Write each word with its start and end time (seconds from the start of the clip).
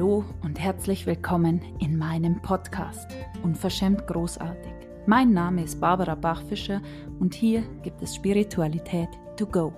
Hallo 0.00 0.24
und 0.42 0.58
herzlich 0.58 1.04
willkommen 1.04 1.60
in 1.78 1.98
meinem 1.98 2.40
Podcast 2.40 3.06
Unverschämt 3.42 4.06
Großartig. 4.06 4.72
Mein 5.04 5.34
Name 5.34 5.62
ist 5.62 5.78
Barbara 5.78 6.14
Bachfischer 6.14 6.80
und 7.18 7.34
hier 7.34 7.60
gibt 7.82 8.00
es 8.00 8.14
Spiritualität 8.14 9.10
to 9.36 9.44
go. 9.44 9.74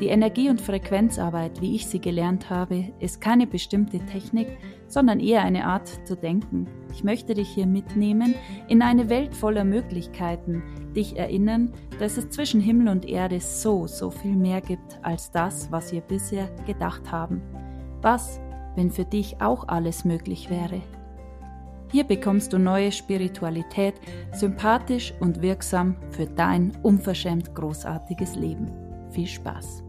Die 0.00 0.06
Energie- 0.06 0.50
und 0.50 0.60
Frequenzarbeit, 0.60 1.60
wie 1.60 1.74
ich 1.74 1.88
sie 1.88 1.98
gelernt 1.98 2.48
habe, 2.48 2.92
ist 3.00 3.20
keine 3.20 3.48
bestimmte 3.48 3.98
Technik, 4.06 4.56
sondern 4.86 5.18
eher 5.18 5.42
eine 5.42 5.66
Art 5.66 5.88
zu 6.06 6.14
denken. 6.14 6.68
Ich 6.92 7.02
möchte 7.02 7.34
dich 7.34 7.48
hier 7.48 7.66
mitnehmen 7.66 8.36
in 8.68 8.82
eine 8.82 9.10
Welt 9.10 9.34
voller 9.34 9.64
Möglichkeiten, 9.64 10.62
dich 10.94 11.16
erinnern, 11.18 11.72
dass 11.98 12.16
es 12.18 12.30
zwischen 12.30 12.60
Himmel 12.60 12.86
und 12.86 13.04
Erde 13.04 13.40
so, 13.40 13.88
so 13.88 14.12
viel 14.12 14.36
mehr 14.36 14.60
gibt 14.60 15.00
als 15.02 15.32
das, 15.32 15.72
was 15.72 15.90
wir 15.90 16.02
bisher 16.02 16.48
gedacht 16.68 17.10
haben. 17.10 17.42
Was 18.00 18.38
wenn 18.76 18.90
für 18.90 19.04
dich 19.04 19.40
auch 19.40 19.66
alles 19.66 20.04
möglich 20.04 20.50
wäre. 20.50 20.82
Hier 21.90 22.04
bekommst 22.04 22.52
du 22.52 22.58
neue 22.58 22.92
Spiritualität, 22.92 23.94
sympathisch 24.32 25.14
und 25.20 25.42
wirksam 25.42 25.96
für 26.10 26.26
dein 26.26 26.76
unverschämt 26.82 27.54
großartiges 27.54 28.36
Leben. 28.36 28.70
Viel 29.10 29.26
Spaß! 29.26 29.82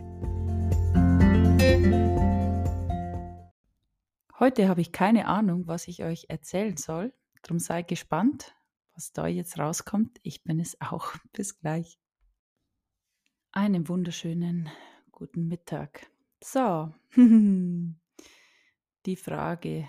Heute 4.40 4.70
habe 4.70 4.82
ich 4.82 4.92
keine 4.92 5.28
Ahnung, 5.28 5.66
was 5.66 5.88
ich 5.88 6.04
euch 6.04 6.26
erzählen 6.30 6.78
soll. 6.78 7.12
Drum 7.42 7.58
sei 7.58 7.82
gespannt, 7.82 8.56
was 8.94 9.12
da 9.12 9.26
jetzt 9.26 9.58
rauskommt. 9.58 10.20
Ich 10.22 10.44
bin 10.44 10.60
es 10.60 10.80
auch. 10.80 11.14
Bis 11.34 11.60
gleich. 11.60 12.00
Einen 13.52 13.88
wunderschönen 13.90 14.70
guten 15.12 15.48
Mittag. 15.48 16.12
So, 16.44 16.94
die 19.08 19.16
Frage, 19.16 19.88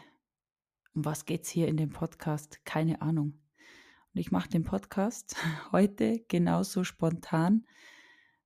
um 0.94 1.04
was 1.04 1.26
geht 1.26 1.42
es 1.42 1.48
hier 1.48 1.66
in 1.66 1.76
dem 1.76 1.90
Podcast? 1.90 2.64
Keine 2.64 3.02
Ahnung. 3.02 3.32
Und 4.14 4.20
ich 4.20 4.30
mache 4.30 4.48
den 4.48 4.62
Podcast 4.62 5.36
heute 5.72 6.24
genauso 6.28 6.84
spontan, 6.84 7.66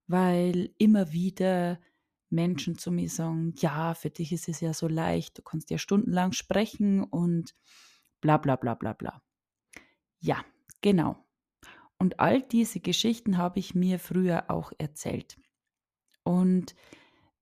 weil 0.06 0.74
immer 0.78 1.12
wieder 1.12 1.78
Menschen 2.30 2.78
zu 2.78 2.90
mir 2.90 3.10
sagen, 3.10 3.52
ja, 3.58 3.92
für 3.92 4.08
dich 4.08 4.32
ist 4.32 4.48
es 4.48 4.60
ja 4.60 4.72
so 4.72 4.88
leicht, 4.88 5.36
du 5.36 5.42
kannst 5.42 5.70
ja 5.70 5.76
stundenlang 5.76 6.32
sprechen 6.32 7.04
und 7.04 7.54
bla 8.22 8.38
bla 8.38 8.56
bla 8.56 8.74
bla 8.74 8.94
bla. 8.94 9.22
Ja, 10.20 10.42
genau. 10.80 11.22
Und 11.98 12.18
all 12.18 12.40
diese 12.40 12.80
Geschichten 12.80 13.36
habe 13.36 13.58
ich 13.58 13.74
mir 13.74 13.98
früher 13.98 14.50
auch 14.50 14.72
erzählt. 14.78 15.36
Und 16.22 16.74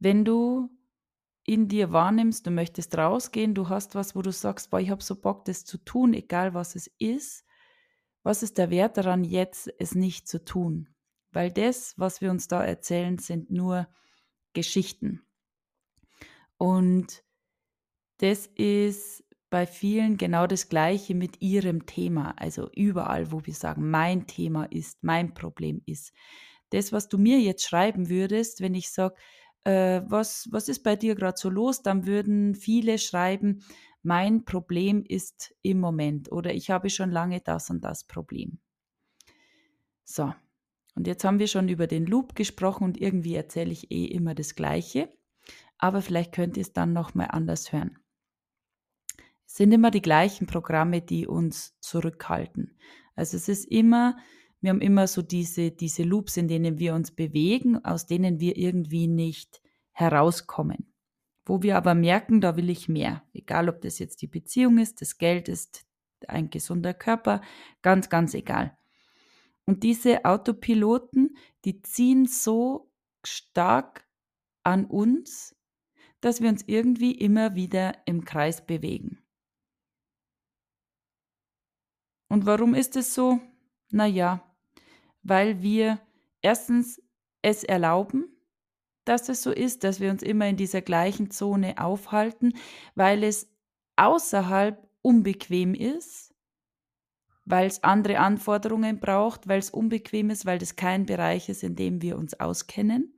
wenn 0.01 0.25
du 0.25 0.69
in 1.51 1.67
dir 1.67 1.91
wahrnimmst, 1.91 2.47
du 2.47 2.53
möchtest 2.53 2.97
rausgehen, 2.97 3.57
du 3.57 3.69
hast 3.69 3.97
was, 3.97 4.15
wo 4.15 4.23
du 4.23 4.31
sagst, 4.31 4.71
boah, 4.71 4.79
ich 4.79 4.91
habe 4.91 5.03
so 5.03 5.17
Bock, 5.17 5.45
das 5.47 5.65
zu 5.65 5.79
tun, 5.79 6.15
egal 6.15 6.55
was 6.55 6.77
es 6.77 6.87
ist, 6.99 7.45
was 8.23 8.45
ist 8.45 8.57
der 8.57 8.71
Wert 8.71 8.97
daran, 8.97 9.25
jetzt 9.25 9.69
es 9.81 9.97
nicht 9.97 10.29
zu 10.29 10.45
tun? 10.45 10.91
Weil 11.33 11.51
das, 11.51 11.99
was 11.99 12.21
wir 12.21 12.31
uns 12.31 12.47
da 12.47 12.63
erzählen, 12.63 13.19
sind 13.19 13.51
nur 13.51 13.89
Geschichten. 14.53 15.23
Und 16.57 17.25
das 18.19 18.47
ist 18.47 19.25
bei 19.49 19.67
vielen 19.67 20.19
genau 20.19 20.47
das 20.47 20.69
Gleiche 20.69 21.17
mit 21.17 21.43
ihrem 21.43 21.85
Thema. 21.85 22.31
Also 22.37 22.71
überall, 22.77 23.33
wo 23.33 23.45
wir 23.45 23.55
sagen, 23.55 23.91
mein 23.91 24.29
Thema 24.29 24.67
ist, 24.67 25.03
mein 25.03 25.35
Problem 25.35 25.83
ist. 25.85 26.13
Das, 26.69 26.93
was 26.93 27.09
du 27.09 27.19
mir 27.19 27.41
jetzt 27.41 27.65
schreiben 27.65 28.09
würdest, 28.09 28.61
wenn 28.61 28.77
ich 28.77 28.93
sage, 28.93 29.17
äh, 29.65 30.03
was, 30.07 30.49
was 30.51 30.69
ist 30.69 30.83
bei 30.83 30.97
dir 30.97 31.15
gerade 31.15 31.39
so 31.39 31.49
los, 31.49 31.83
dann 31.83 32.07
würden 32.07 32.55
viele 32.55 32.99
schreiben, 32.99 33.63
mein 34.03 34.45
Problem 34.45 35.05
ist 35.07 35.55
im 35.63 35.81
Moment 35.81 36.33
oder 36.33 36.55
ich 36.55 36.71
habe 36.71 36.89
schon 36.89 37.11
lange 37.11 37.41
das 37.41 37.71
und 37.71 37.85
das 37.85 38.05
Problem. 38.05 38.59
So, 40.05 40.33
und 40.95 41.07
jetzt 41.07 41.25
haben 41.25 41.39
wir 41.39 41.47
schon 41.47 41.69
über 41.69 41.87
den 41.87 42.07
Loop 42.07 42.35
gesprochen 42.35 42.85
und 42.85 43.01
irgendwie 43.01 43.35
erzähle 43.35 43.71
ich 43.71 43.91
eh 43.91 44.07
immer 44.07 44.35
das 44.35 44.55
Gleiche, 44.55 45.13
aber 45.79 46.03
vielleicht 46.03 46.33
könnt 46.33 46.57
ihr 46.57 46.63
es 46.63 46.73
dann 46.73 46.93
nochmal 46.93 47.29
anders 47.31 47.73
hören. 47.73 47.99
Es 49.47 49.57
sind 49.57 49.73
immer 49.73 49.91
die 49.91 50.03
gleichen 50.03 50.47
Programme, 50.47 51.03
die 51.03 51.27
uns 51.27 51.77
zurückhalten. 51.81 52.79
Also 53.17 53.37
es 53.37 53.49
ist 53.49 53.65
immer 53.65 54.17
wir 54.61 54.71
haben 54.71 54.81
immer 54.81 55.07
so 55.07 55.23
diese, 55.23 55.71
diese 55.71 56.03
Loops, 56.03 56.37
in 56.37 56.49
denen 56.49 56.79
wir 56.79 56.95
uns 56.95 57.11
bewegen, 57.11 57.83
aus 57.85 58.07
denen 58.07 58.41
wir 58.41 58.57
irgendwie 58.57 59.07
nicht 59.07 59.63
herauskommen. 59.93 60.93
Wo 61.47 61.63
wir 61.63 61.77
aber 61.77 61.95
merken, 61.95 62.41
da 62.41 62.57
will 62.57 62.69
ich 62.69 62.89
mehr. 62.89 63.25
Egal, 63.33 63.69
ob 63.69 63.81
das 63.81 63.99
jetzt 63.99 64.21
die 64.23 64.27
Beziehung 64.27 64.79
ist, 64.79 65.01
das 65.01 65.19
Geld 65.19 65.49
ist, 65.49 65.87
ein 66.29 66.51
gesunder 66.51 66.93
Körper, 66.93 67.41
ganz, 67.81 68.11
ganz 68.11 68.35
egal. 68.35 68.77
Und 69.65 69.83
diese 69.83 70.25
Autopiloten, 70.27 71.37
die 71.65 71.81
ziehen 71.81 72.27
so 72.27 72.93
stark 73.25 74.07
an 74.63 74.85
uns, 74.85 75.57
dass 76.21 76.43
wir 76.43 76.51
uns 76.51 76.65
irgendwie 76.67 77.13
immer 77.13 77.55
wieder 77.55 77.97
im 78.07 78.25
Kreis 78.25 78.67
bewegen. 78.67 79.25
Und 82.29 82.45
warum 82.45 82.75
ist 82.75 82.97
es 82.97 83.15
so? 83.15 83.41
Naja, 83.91 84.50
weil 85.23 85.63
wir 85.63 86.01
erstens 86.43 87.03
es 87.43 87.65
erlauben, 87.65 88.29
dass 89.05 89.29
es 89.29 89.43
so 89.43 89.51
ist, 89.51 89.85
dass 89.85 90.01
wir 90.01 90.11
uns 90.11 90.23
immer 90.23 90.47
in 90.47 90.57
dieser 90.57 90.83
gleichen 90.83 91.31
Zone 91.31 91.79
aufhalten, 91.79 92.55
weil 92.95 93.25
es 93.25 93.49
außerhalb 93.97 94.89
unbequem 95.03 95.75
ist, 95.75 96.35
weil 97.45 97.67
es 97.67 97.83
andere 97.83 98.19
Anforderungen 98.19 99.01
braucht, 99.01 99.49
weil 99.49 99.59
es 99.59 99.71
unbequem 99.71 100.31
ist, 100.31 100.47
weil 100.47 100.59
das 100.59 100.77
kein 100.77 101.07
Bereich 101.07 101.49
ist, 101.49 101.63
in 101.63 101.75
dem 101.75 102.03
wir 102.03 102.17
uns 102.17 102.39
auskennen 102.39 103.15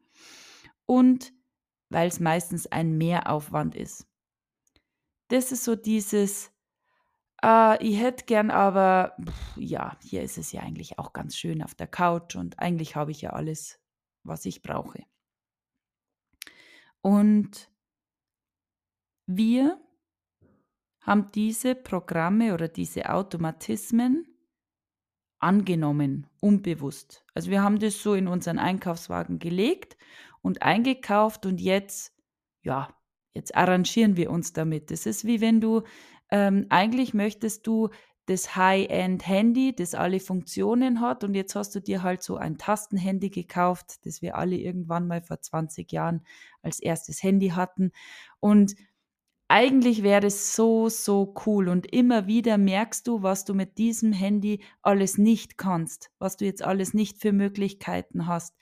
und 0.87 1.33
weil 1.91 2.09
es 2.09 2.21
meistens 2.21 2.67
ein 2.67 2.97
Mehraufwand 2.97 3.75
ist. 3.75 4.07
Das 5.29 5.53
ist 5.53 5.65
so 5.65 5.75
dieses 5.77 6.52
äh, 7.45 7.85
ich 7.85 8.01
hätte 8.01 8.25
gern 8.25 8.51
aber, 8.51 9.17
pff, 9.23 9.57
ja, 9.57 9.97
hier 10.03 10.23
ist 10.23 10.39
es 10.39 10.53
ja 10.53 10.63
eigentlich 10.63 10.99
auch 10.99 11.13
ganz 11.13 11.37
schön 11.37 11.63
auf 11.63 11.75
der 11.75 11.87
Couch 11.87 12.37
und 12.37 12.59
eigentlich 12.59 12.97
habe 12.97 13.11
ich 13.11 13.23
ja 13.23 13.31
alles, 13.31 13.81
was 14.23 14.45
ich 14.47 14.63
brauche. 14.63 15.05
Und 17.01 17.71
wir 19.27 19.81
haben 21.01 21.33
diese 21.33 21.75
Programme 21.75 22.55
oder 22.55 22.69
diese 22.69 23.11
Automatismen 23.11 24.27
angenommen, 25.41 26.29
unbewusst. 26.41 27.25
Also 27.35 27.51
wir 27.51 27.63
haben 27.63 27.81
das 27.81 28.01
so 28.01 28.15
in 28.15 28.29
unseren 28.29 28.61
Einkaufswagen 28.61 29.41
gelegt 29.41 29.97
und 30.41 30.63
eingekauft 30.63 31.45
und 31.47 31.61
jetzt, 31.61 32.15
ja, 32.63 32.89
jetzt 33.35 33.55
arrangieren 33.57 34.17
wir 34.17 34.31
uns 34.31 34.53
damit. 34.53 34.93
Das 34.93 35.07
ist 35.07 35.25
wie 35.25 35.41
wenn 35.41 35.61
du 35.61 35.83
ähm, 36.33 36.67
eigentlich 36.71 37.15
möchtest 37.15 37.67
du 37.67 37.91
das 38.27 38.57
High-End-Handy, 38.57 39.77
das 39.77 39.95
alle 39.95 40.19
Funktionen 40.19 41.01
hat 41.01 41.25
und 41.25 41.35
jetzt 41.35 41.55
hast 41.55 41.75
du 41.75 41.81
dir 41.81 42.03
halt 42.03 42.23
so 42.23 42.37
ein 42.37 42.57
Tastenhandy 42.57 43.31
gekauft, 43.31 44.07
das 44.07 44.23
wir 44.23 44.37
alle 44.37 44.57
irgendwann 44.57 45.07
mal 45.07 45.23
vor 45.23 45.41
20 45.41 45.93
Jahren 45.93 46.25
als 46.63 46.81
erstes 46.81 47.23
Handy 47.23 47.51
hatten 47.51 47.93
und 48.41 48.75
eigentlich 49.49 50.03
wäre 50.03 50.29
es 50.29 50.57
so, 50.57 50.89
so 50.89 51.35
cool 51.45 51.69
und 51.69 51.93
immer 51.93 52.27
wieder 52.27 52.57
merkst 52.57 53.07
du, 53.07 53.23
was 53.23 53.45
du 53.45 53.53
mit 53.53 53.77
diesem 53.77 54.15
Handy 54.15 54.65
alles 54.81 55.19
nicht 55.19 55.59
kannst, 55.59 56.11
was 56.19 56.39
du 56.39 56.47
jetzt 56.47 56.63
alles 56.63 56.95
nicht 56.95 57.19
für 57.19 57.33
Möglichkeiten 57.33 58.27
hast. 58.27 58.57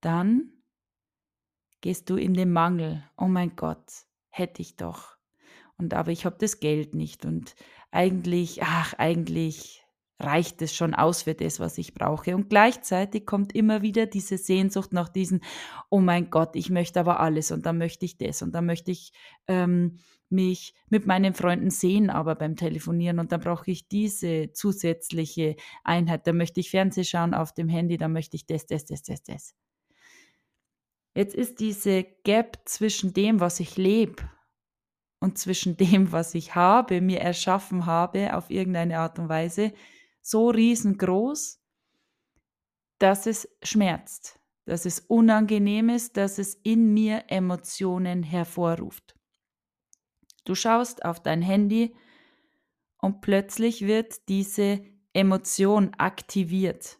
Dann 0.00 0.52
gehst 1.80 2.10
du 2.10 2.16
in 2.16 2.34
den 2.34 2.52
Mangel. 2.52 3.08
Oh 3.16 3.28
mein 3.28 3.54
Gott, 3.54 4.07
hätte 4.38 4.62
ich 4.62 4.76
doch. 4.76 5.16
Und 5.76 5.94
aber 5.94 6.10
ich 6.10 6.24
habe 6.24 6.36
das 6.38 6.60
Geld 6.60 6.94
nicht 6.94 7.24
und 7.24 7.54
eigentlich, 7.90 8.62
ach, 8.62 8.94
eigentlich 8.94 9.84
reicht 10.20 10.62
es 10.62 10.74
schon 10.74 10.94
aus 10.94 11.22
für 11.22 11.34
das, 11.34 11.60
was 11.60 11.78
ich 11.78 11.94
brauche. 11.94 12.34
Und 12.34 12.50
gleichzeitig 12.50 13.24
kommt 13.24 13.54
immer 13.54 13.82
wieder 13.82 14.06
diese 14.06 14.36
Sehnsucht 14.36 14.92
nach 14.92 15.08
diesen, 15.08 15.42
oh 15.90 16.00
mein 16.00 16.30
Gott, 16.30 16.56
ich 16.56 16.70
möchte 16.70 16.98
aber 16.98 17.20
alles 17.20 17.52
und 17.52 17.66
dann 17.66 17.78
möchte 17.78 18.04
ich 18.04 18.18
das 18.18 18.42
und 18.42 18.52
dann 18.52 18.66
möchte 18.66 18.90
ich 18.90 19.12
ähm, 19.46 19.98
mich 20.28 20.74
mit 20.90 21.06
meinen 21.06 21.34
Freunden 21.34 21.70
sehen, 21.70 22.10
aber 22.10 22.34
beim 22.34 22.56
Telefonieren 22.56 23.20
und 23.20 23.30
dann 23.32 23.40
brauche 23.40 23.70
ich 23.70 23.88
diese 23.88 24.52
zusätzliche 24.52 25.56
Einheit. 25.84 26.26
Da 26.26 26.32
möchte 26.32 26.60
ich 26.60 26.70
Fernseh 26.70 27.04
schauen 27.04 27.32
auf 27.32 27.54
dem 27.54 27.68
Handy, 27.68 27.96
da 27.96 28.08
möchte 28.08 28.36
ich 28.36 28.44
das, 28.46 28.66
das, 28.66 28.84
das, 28.84 29.02
das, 29.02 29.22
das. 29.22 29.54
Jetzt 31.18 31.34
ist 31.34 31.58
diese 31.58 32.04
Gap 32.22 32.60
zwischen 32.64 33.12
dem, 33.12 33.40
was 33.40 33.58
ich 33.58 33.76
lebe 33.76 34.30
und 35.18 35.36
zwischen 35.36 35.76
dem, 35.84 36.12
was 36.12 36.36
ich 36.36 36.54
habe, 36.54 37.00
mir 37.00 37.18
erschaffen 37.18 37.86
habe, 37.86 38.36
auf 38.36 38.50
irgendeine 38.50 39.00
Art 39.00 39.18
und 39.18 39.28
Weise, 39.28 39.72
so 40.22 40.50
riesengroß, 40.50 41.60
dass 43.00 43.26
es 43.26 43.48
schmerzt. 43.64 44.38
dass 44.64 44.86
es 44.86 45.00
unangenehm 45.00 45.88
ist, 45.88 46.16
dass 46.16 46.38
es 46.38 46.54
in 46.54 46.94
mir 46.94 47.24
Emotionen 47.26 48.22
hervorruft. 48.22 49.16
Du 50.44 50.54
schaust 50.54 51.04
auf 51.04 51.20
dein 51.20 51.42
Handy 51.42 51.96
und 52.98 53.22
plötzlich 53.22 53.88
wird 53.88 54.28
diese 54.28 54.84
Emotion 55.14 55.94
aktiviert. 55.94 56.97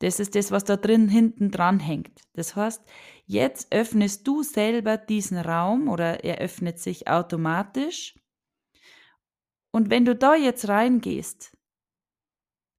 Das 0.00 0.18
ist 0.18 0.34
das, 0.34 0.50
was 0.50 0.64
da 0.64 0.76
drin 0.76 1.08
hinten 1.08 1.50
dran 1.50 1.78
hängt. 1.78 2.22
Das 2.32 2.56
heißt, 2.56 2.82
jetzt 3.26 3.72
öffnest 3.72 4.26
du 4.26 4.42
selber 4.42 4.96
diesen 4.96 5.38
Raum 5.38 5.88
oder 5.88 6.24
er 6.24 6.38
öffnet 6.38 6.78
sich 6.78 7.08
automatisch. 7.08 8.18
Und 9.72 9.90
wenn 9.90 10.04
du 10.04 10.16
da 10.16 10.34
jetzt 10.34 10.68
reingehst, 10.68 11.56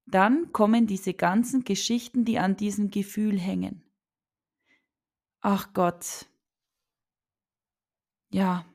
dann 0.06 0.52
kommen 0.52 0.86
diese 0.86 1.14
ganzen 1.14 1.64
Geschichten, 1.64 2.24
die 2.24 2.38
an 2.38 2.56
diesem 2.56 2.90
Gefühl 2.90 3.38
hängen. 3.38 3.84
Ach 5.40 5.72
Gott. 5.72 6.26
Ja. 8.30 8.66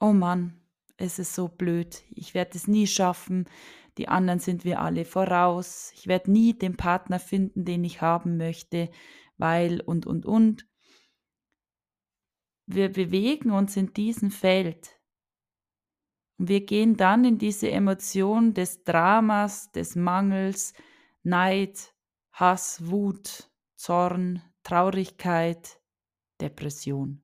Oh 0.00 0.14
Mann, 0.14 0.59
es 1.00 1.18
ist 1.18 1.34
so 1.34 1.48
blöd. 1.48 2.02
Ich 2.10 2.34
werde 2.34 2.56
es 2.56 2.68
nie 2.68 2.86
schaffen 2.86 3.46
die 4.00 4.08
anderen 4.08 4.38
sind 4.38 4.64
wir 4.64 4.80
alle 4.80 5.04
voraus, 5.04 5.92
ich 5.94 6.06
werde 6.06 6.30
nie 6.30 6.54
den 6.54 6.76
Partner 6.76 7.18
finden, 7.18 7.64
den 7.64 7.84
ich 7.84 8.00
haben 8.00 8.38
möchte, 8.38 8.90
weil 9.36 9.80
und 9.80 10.06
und 10.06 10.24
und. 10.24 10.66
Wir 12.66 12.90
bewegen 12.90 13.50
uns 13.50 13.76
in 13.76 13.92
diesem 13.92 14.30
Feld. 14.30 14.98
Und 16.38 16.48
wir 16.48 16.64
gehen 16.64 16.96
dann 16.96 17.24
in 17.26 17.36
diese 17.36 17.70
Emotion 17.70 18.54
des 18.54 18.84
Dramas, 18.84 19.70
des 19.72 19.96
Mangels, 19.96 20.72
Neid, 21.22 21.94
Hass, 22.32 22.88
Wut, 22.88 23.50
Zorn, 23.76 24.42
Traurigkeit, 24.62 25.80
Depression. 26.40 27.22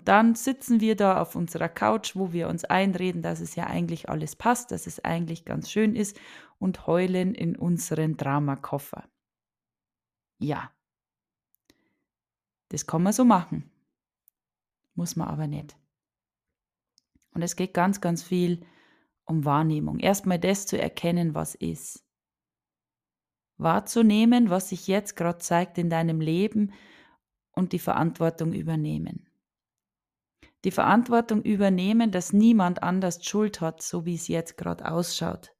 Und 0.00 0.08
dann 0.08 0.34
sitzen 0.34 0.80
wir 0.80 0.96
da 0.96 1.20
auf 1.20 1.36
unserer 1.36 1.68
Couch, 1.68 2.16
wo 2.16 2.32
wir 2.32 2.48
uns 2.48 2.64
einreden, 2.64 3.20
dass 3.20 3.38
es 3.40 3.54
ja 3.54 3.66
eigentlich 3.66 4.08
alles 4.08 4.34
passt, 4.34 4.70
dass 4.70 4.86
es 4.86 5.04
eigentlich 5.04 5.44
ganz 5.44 5.70
schön 5.70 5.94
ist 5.94 6.18
und 6.58 6.86
heulen 6.86 7.34
in 7.34 7.54
unseren 7.54 8.16
Dramakoffer. 8.16 9.04
Ja, 10.38 10.72
das 12.70 12.86
kann 12.86 13.02
man 13.02 13.12
so 13.12 13.26
machen. 13.26 13.70
Muss 14.94 15.16
man 15.16 15.28
aber 15.28 15.46
nicht. 15.46 15.76
Und 17.32 17.42
es 17.42 17.54
geht 17.54 17.74
ganz, 17.74 18.00
ganz 18.00 18.22
viel 18.22 18.64
um 19.26 19.44
Wahrnehmung. 19.44 19.98
Erstmal 19.98 20.38
das 20.38 20.64
zu 20.64 20.80
erkennen, 20.80 21.34
was 21.34 21.54
ist. 21.54 22.02
Wahrzunehmen, 23.58 24.48
was 24.48 24.70
sich 24.70 24.86
jetzt 24.86 25.14
gerade 25.14 25.40
zeigt 25.40 25.76
in 25.76 25.90
deinem 25.90 26.22
Leben 26.22 26.72
und 27.52 27.74
die 27.74 27.78
Verantwortung 27.78 28.54
übernehmen 28.54 29.29
die 30.64 30.70
Verantwortung 30.70 31.42
übernehmen, 31.42 32.10
dass 32.10 32.32
niemand 32.32 32.82
anders 32.82 33.24
Schuld 33.24 33.60
hat, 33.60 33.82
so 33.82 34.04
wie 34.04 34.14
es 34.14 34.28
jetzt 34.28 34.56
gerade 34.56 34.90
ausschaut. 34.90 35.54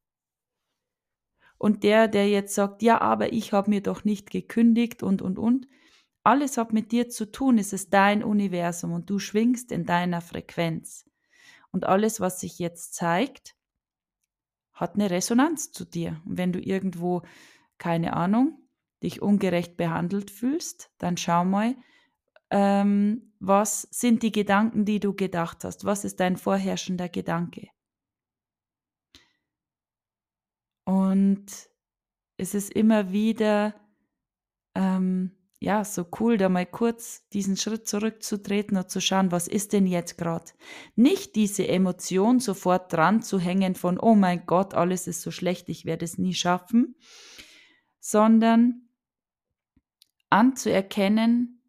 Und 1.58 1.82
der, 1.84 2.08
der 2.08 2.28
jetzt 2.28 2.54
sagt, 2.54 2.82
ja, 2.82 3.00
aber 3.00 3.32
ich 3.32 3.52
habe 3.52 3.70
mir 3.70 3.82
doch 3.82 4.04
nicht 4.04 4.30
gekündigt 4.30 5.02
und, 5.02 5.20
und, 5.22 5.38
und, 5.38 5.66
alles 6.22 6.58
hat 6.58 6.72
mit 6.72 6.92
dir 6.92 7.08
zu 7.08 7.30
tun, 7.30 7.58
es 7.58 7.72
ist 7.72 7.94
dein 7.94 8.22
Universum 8.22 8.92
und 8.92 9.08
du 9.08 9.18
schwingst 9.18 9.72
in 9.72 9.86
deiner 9.86 10.20
Frequenz. 10.20 11.08
Und 11.72 11.86
alles, 11.86 12.20
was 12.20 12.40
sich 12.40 12.58
jetzt 12.58 12.94
zeigt, 12.94 13.56
hat 14.72 14.94
eine 14.94 15.10
Resonanz 15.10 15.72
zu 15.72 15.84
dir. 15.84 16.20
Und 16.26 16.38
wenn 16.38 16.52
du 16.52 16.60
irgendwo, 16.60 17.22
keine 17.78 18.14
Ahnung, 18.14 18.58
dich 19.02 19.22
ungerecht 19.22 19.76
behandelt 19.76 20.30
fühlst, 20.30 20.90
dann 20.98 21.16
schau 21.16 21.44
mal, 21.44 21.74
ähm, 22.50 23.32
was 23.38 23.82
sind 23.90 24.22
die 24.22 24.32
Gedanken, 24.32 24.84
die 24.84 25.00
du 25.00 25.14
gedacht 25.14 25.64
hast? 25.64 25.84
Was 25.84 26.04
ist 26.04 26.20
dein 26.20 26.36
vorherrschender 26.36 27.08
Gedanke? 27.08 27.68
Und 30.84 31.46
es 32.36 32.54
ist 32.54 32.72
immer 32.72 33.12
wieder, 33.12 33.74
ähm, 34.74 35.32
ja, 35.60 35.84
so 35.84 36.06
cool, 36.18 36.38
da 36.38 36.48
mal 36.48 36.66
kurz 36.66 37.28
diesen 37.28 37.56
Schritt 37.56 37.86
zurückzutreten 37.86 38.76
und 38.78 38.90
zu 38.90 39.00
schauen, 39.00 39.30
was 39.30 39.46
ist 39.46 39.72
denn 39.72 39.86
jetzt 39.86 40.16
gerade? 40.16 40.50
Nicht 40.96 41.36
diese 41.36 41.68
Emotion 41.68 42.40
sofort 42.40 42.92
dran 42.92 43.22
zu 43.22 43.38
hängen 43.38 43.74
von, 43.74 43.98
oh 43.98 44.14
mein 44.14 44.46
Gott, 44.46 44.74
alles 44.74 45.06
ist 45.06 45.20
so 45.20 45.30
schlecht, 45.30 45.68
ich 45.68 45.84
werde 45.84 46.04
es 46.06 46.18
nie 46.18 46.34
schaffen, 46.34 46.96
sondern 48.00 48.88
anzuerkennen, 50.30 51.59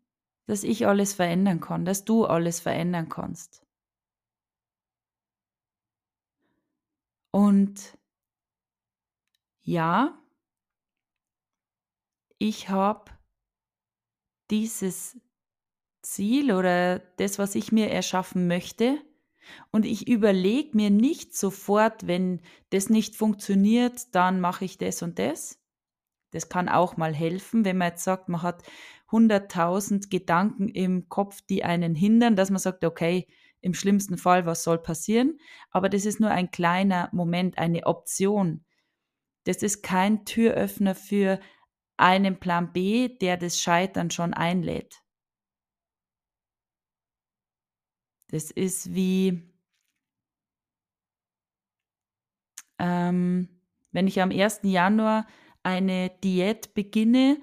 dass 0.46 0.64
ich 0.64 0.88
alles 0.88 1.14
verändern 1.14 1.60
kann, 1.60 1.86
dass 1.86 2.06
du 2.06 2.26
alles 2.26 2.60
verändern 2.60 3.10
kannst. 3.10 3.66
Und 7.32 7.98
ja, 9.64 10.18
ich 12.38 12.70
habe 12.70 13.12
dieses 14.50 15.18
Ziel 16.02 16.52
oder 16.52 17.00
das, 17.00 17.40
was 17.40 17.56
ich 17.56 17.72
mir 17.72 17.90
erschaffen 17.90 18.48
möchte, 18.48 19.02
und 19.72 19.86
ich 19.86 20.08
überlege 20.08 20.76
mir 20.76 20.90
nicht 20.90 21.36
sofort, 21.36 22.08
wenn 22.08 22.42
das 22.70 22.90
nicht 22.90 23.16
funktioniert, 23.16 24.14
dann 24.16 24.40
mache 24.40 24.66
ich 24.66 24.78
das 24.78 25.02
und 25.02 25.20
das. 25.20 25.60
Das 26.32 26.50
kann 26.50 26.70
auch 26.70 26.98
mal 26.98 27.14
helfen, 27.14 27.66
wenn 27.66 27.78
man 27.78 27.90
jetzt 27.90 28.04
sagt, 28.04 28.30
man 28.30 28.42
hat 28.42 28.64
100.000 29.12 30.10
Gedanken 30.10 30.70
im 30.70 31.10
Kopf, 31.10 31.42
die 31.42 31.64
einen 31.64 31.96
hindern, 31.96 32.36
dass 32.36 32.50
man 32.50 32.60
sagt, 32.60 32.84
okay, 32.86 33.28
im 33.62 33.74
schlimmsten 33.74 34.18
Fall, 34.18 34.46
was 34.46 34.64
soll 34.64 34.80
passieren? 34.80 35.40
Aber 35.70 35.90
das 35.90 36.06
ist 36.06 36.20
nur 36.20 36.32
ein 36.32 36.52
kleiner 36.52 37.10
Moment, 37.12 37.58
eine 37.58 37.86
Option. 37.86 38.66
Das 39.44 39.64
ist 39.64 39.84
kein 39.84 40.26
Türöffner 40.26 40.96
für 40.96 41.40
einen 41.98 42.40
Plan 42.40 42.74
B, 42.74 43.10
der 43.10 43.38
das 43.38 43.60
Scheitern 43.60 44.10
schon 44.10 44.34
einlädt. 44.34 45.04
Das 48.30 48.50
ist 48.50 48.96
wie, 48.96 49.44
ähm, 52.80 53.50
wenn 53.92 54.08
ich 54.08 54.22
am 54.22 54.32
1. 54.32 54.62
Januar 54.64 55.28
eine 55.64 56.10
Diät 56.24 56.74
beginne 56.74 57.38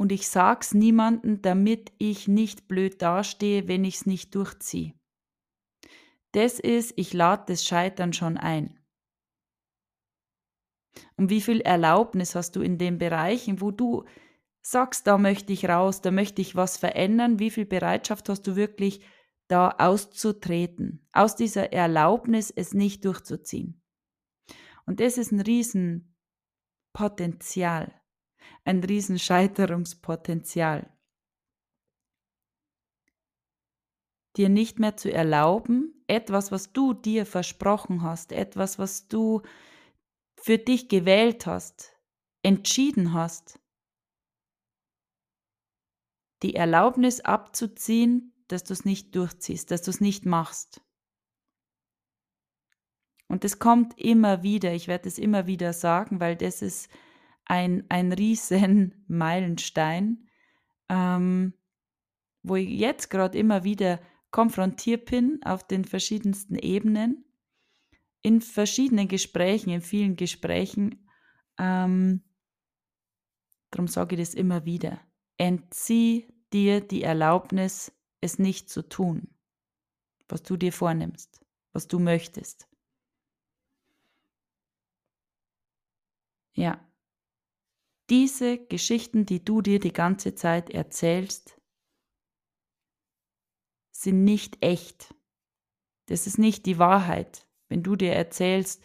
und 0.00 0.10
ich 0.12 0.28
sag's 0.28 0.72
niemandem, 0.72 1.42
damit 1.42 1.92
ich 1.98 2.26
nicht 2.26 2.68
blöd 2.68 3.02
dastehe, 3.02 3.68
wenn 3.68 3.84
ich's 3.84 4.06
nicht 4.06 4.34
durchziehe. 4.34 4.94
Das 6.32 6.58
ist, 6.58 6.94
ich 6.96 7.12
lade 7.12 7.44
das 7.48 7.66
Scheitern 7.66 8.14
schon 8.14 8.38
ein. 8.38 8.82
Und 11.18 11.28
wie 11.28 11.42
viel 11.42 11.60
Erlaubnis 11.60 12.34
hast 12.34 12.56
du 12.56 12.62
in 12.62 12.78
den 12.78 12.96
Bereichen, 12.96 13.60
wo 13.60 13.72
du 13.72 14.06
sagst, 14.62 15.06
da 15.06 15.18
möchte 15.18 15.52
ich 15.52 15.68
raus, 15.68 16.00
da 16.00 16.10
möchte 16.10 16.40
ich 16.40 16.56
was 16.56 16.78
verändern, 16.78 17.38
wie 17.38 17.50
viel 17.50 17.66
Bereitschaft 17.66 18.30
hast 18.30 18.46
du 18.46 18.56
wirklich 18.56 19.02
da 19.48 19.68
auszutreten, 19.68 21.06
aus 21.12 21.36
dieser 21.36 21.74
Erlaubnis 21.74 22.50
es 22.50 22.72
nicht 22.72 23.04
durchzuziehen. 23.04 23.82
Und 24.86 25.00
das 25.00 25.18
ist 25.18 25.30
ein 25.30 25.42
Riesenpotenzial 25.42 27.99
ein 28.64 28.82
Riesenscheiterungspotenzial. 28.82 30.90
Dir 34.36 34.48
nicht 34.48 34.78
mehr 34.78 34.96
zu 34.96 35.12
erlauben, 35.12 36.04
etwas, 36.06 36.52
was 36.52 36.72
du 36.72 36.94
dir 36.94 37.26
versprochen 37.26 38.02
hast, 38.02 38.32
etwas, 38.32 38.78
was 38.78 39.08
du 39.08 39.42
für 40.40 40.58
dich 40.58 40.88
gewählt 40.88 41.46
hast, 41.46 41.92
entschieden 42.42 43.12
hast, 43.12 43.60
die 46.42 46.54
Erlaubnis 46.54 47.20
abzuziehen, 47.20 48.32
dass 48.48 48.64
du 48.64 48.72
es 48.72 48.84
nicht 48.84 49.14
durchziehst, 49.14 49.70
dass 49.70 49.82
du 49.82 49.90
es 49.90 50.00
nicht 50.00 50.26
machst. 50.26 50.80
Und 53.28 53.44
das 53.44 53.58
kommt 53.58 53.96
immer 53.98 54.42
wieder, 54.42 54.72
ich 54.72 54.88
werde 54.88 55.08
es 55.08 55.18
immer 55.18 55.46
wieder 55.46 55.72
sagen, 55.72 56.18
weil 56.18 56.34
das 56.34 56.62
ist 56.62 56.90
ein, 57.50 57.84
ein 57.88 58.12
riesen 58.12 59.04
Meilenstein, 59.08 60.28
ähm, 60.88 61.52
wo 62.42 62.54
ich 62.54 62.70
jetzt 62.70 63.10
gerade 63.10 63.36
immer 63.36 63.64
wieder 63.64 64.00
konfrontiert 64.30 65.10
bin 65.10 65.40
auf 65.44 65.66
den 65.66 65.84
verschiedensten 65.84 66.54
Ebenen, 66.54 67.24
in 68.22 68.40
verschiedenen 68.40 69.08
Gesprächen, 69.08 69.70
in 69.70 69.80
vielen 69.80 70.14
Gesprächen. 70.14 71.08
Ähm, 71.58 72.22
darum 73.72 73.88
sage 73.88 74.14
ich 74.14 74.20
das 74.20 74.34
immer 74.34 74.64
wieder. 74.64 75.00
Entzieh 75.36 76.32
dir 76.52 76.80
die 76.80 77.02
Erlaubnis, 77.02 77.92
es 78.20 78.38
nicht 78.38 78.70
zu 78.70 78.88
tun, 78.88 79.34
was 80.28 80.44
du 80.44 80.56
dir 80.56 80.72
vornimmst, 80.72 81.44
was 81.72 81.88
du 81.88 81.98
möchtest. 81.98 82.68
Ja, 86.52 86.89
Diese 88.10 88.58
Geschichten, 88.58 89.24
die 89.24 89.44
du 89.44 89.62
dir 89.62 89.78
die 89.78 89.92
ganze 89.92 90.34
Zeit 90.34 90.68
erzählst, 90.68 91.60
sind 93.92 94.24
nicht 94.24 94.64
echt. 94.64 95.14
Das 96.06 96.26
ist 96.26 96.36
nicht 96.36 96.66
die 96.66 96.80
Wahrheit. 96.80 97.46
Wenn 97.68 97.84
du 97.84 97.94
dir 97.94 98.12
erzählst, 98.12 98.84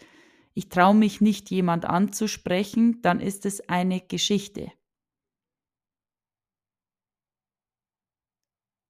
ich 0.54 0.68
traue 0.68 0.94
mich 0.94 1.20
nicht, 1.20 1.50
jemand 1.50 1.86
anzusprechen, 1.86 3.02
dann 3.02 3.18
ist 3.18 3.46
es 3.46 3.68
eine 3.68 4.00
Geschichte. 4.00 4.72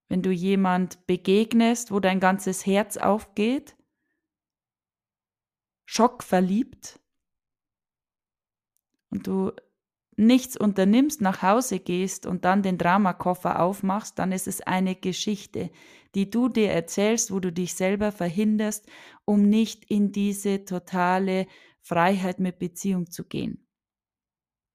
Wenn 0.09 0.23
du 0.23 0.31
jemand 0.31 1.07
begegnest, 1.07 1.91
wo 1.91 1.99
dein 1.99 2.21
ganzes 2.21 2.67
Herz 2.67 2.99
aufgeht, 2.99 3.75
schockverliebt 5.87 7.01
und 9.11 9.27
du 9.27 9.53
nichts 10.17 10.57
unternimmst, 10.57 11.21
nach 11.21 11.43
Hause 11.43 11.79
gehst 11.79 12.27
und 12.27 12.45
dann 12.45 12.63
den 12.63 12.79
Dramakoffer 12.79 13.61
aufmachst, 13.61 14.19
dann 14.19 14.33
ist 14.33 14.49
es 14.49 14.63
eine 14.63 14.97
Geschichte, 14.97 15.71
die 16.15 16.31
du 16.31 16.49
dir 16.49 16.71
erzählst, 16.71 17.31
wo 17.31 17.41
du 17.41 17.53
dich 17.53 17.75
selber 17.75 18.13
verhinderst, 18.13 18.87
um 19.25 19.43
nicht 19.43 19.85
in 19.85 20.13
diese 20.13 20.65
totale 20.65 21.47
Freiheit 21.81 22.41
mit 22.41 22.59
Beziehung 22.59 23.11
zu 23.11 23.25
gehen. 23.25 23.67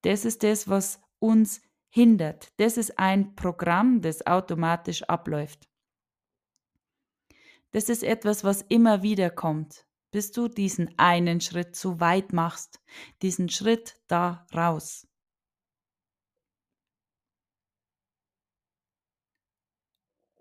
Das 0.02 0.24
ist 0.24 0.42
das, 0.44 0.68
was 0.68 1.00
uns 1.18 1.60
hindert. 1.88 2.52
Das 2.56 2.76
ist 2.76 2.98
ein 2.98 3.34
Programm, 3.34 4.00
das 4.00 4.26
automatisch 4.26 5.02
abläuft. 5.04 5.68
Das 7.72 7.88
ist 7.88 8.02
etwas, 8.02 8.44
was 8.44 8.62
immer 8.62 9.02
wieder 9.02 9.30
kommt, 9.30 9.86
bis 10.10 10.30
du 10.30 10.48
diesen 10.48 10.96
einen 10.98 11.40
Schritt 11.40 11.74
zu 11.74 12.00
weit 12.00 12.32
machst, 12.32 12.80
diesen 13.22 13.48
Schritt 13.48 13.96
da 14.06 14.46
raus. 14.54 15.06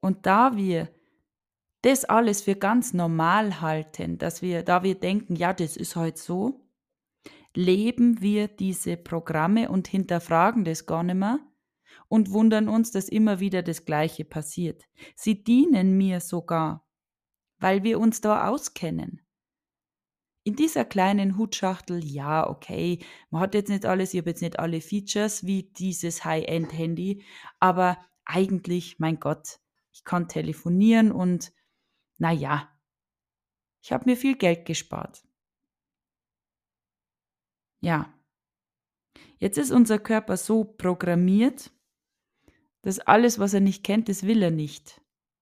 Und 0.01 0.25
da 0.25 0.58
wir 0.58 0.89
das 1.84 2.05
alles 2.05 2.41
für 2.41 2.55
ganz 2.55 2.93
normal 2.93 3.62
halten, 3.62 4.17
dass 4.17 4.41
wir, 4.41 4.63
da 4.63 4.84
wir 4.84 4.96
denken, 4.96 5.36
ja, 5.36 5.53
das 5.53 5.77
ist 5.77 5.96
halt 5.96 6.17
so, 6.17 6.67
leben 7.55 8.22
wir 8.22 8.48
diese 8.48 8.98
Programme 8.98 9.70
und 9.70 9.88
hinterfragen 9.88 10.63
das 10.63 10.86
gar 10.86 11.03
nicht 11.03 11.15
mehr 11.15 11.39
und 12.08 12.31
wundern 12.31 12.67
uns, 12.67 12.91
dass 12.91 13.10
immer 13.10 13.39
wieder 13.39 13.63
das 13.63 13.86
Gleiche 13.86 14.25
passiert. 14.25 14.84
Sie 15.15 15.43
dienen 15.43 15.98
mir 15.98 16.20
sogar, 16.20 16.86
weil 17.58 17.84
wir 17.84 18.00
uns 18.00 18.22
da 18.22 18.48
auskennen. 18.48 19.22
In 20.43 20.55
dieser 20.55 20.86
kleinen 20.86 21.38
Hutschachtel, 21.38 22.03
ja, 22.03 22.50
okay, 22.50 23.00
man 23.29 23.41
hat 23.41 23.53
jetzt 23.53 23.70
nicht 23.70 23.86
alles, 23.86 24.13
ich 24.13 24.20
habe 24.20 24.31
jetzt 24.31 24.41
nicht 24.41 24.58
alle 24.60 24.81
Features 24.81 25.46
wie 25.46 25.63
dieses 25.63 26.25
High-End-Handy, 26.25 27.24
aber 27.60 27.98
eigentlich, 28.25 28.98
mein 29.00 29.20
Gott, 29.20 29.60
ich 29.93 30.03
kann 30.03 30.27
telefonieren 30.27 31.12
und 31.12 31.53
na 32.17 32.31
ja, 32.31 32.71
ich 33.81 33.91
habe 33.91 34.10
mir 34.10 34.15
viel 34.15 34.38
Geld 34.38 34.65
gespart. 34.65 35.24
Ja. 37.81 38.13
Jetzt 39.39 39.57
ist 39.57 39.71
unser 39.71 39.98
Körper 39.98 40.38
so 40.38 40.63
programmiert, 40.63 41.71
dass 42.83 43.00
alles, 43.00 43.39
was 43.39 43.53
er 43.53 43.60
nicht 43.60 43.83
kennt, 43.83 44.07
das 44.07 44.24
will 44.24 44.43
er 44.43 44.51
nicht. 44.51 45.01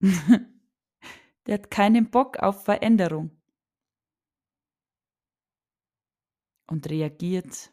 Der 1.46 1.54
hat 1.54 1.70
keinen 1.70 2.10
Bock 2.10 2.38
auf 2.38 2.64
Veränderung. 2.64 3.30
Und 6.66 6.88
reagiert 6.88 7.72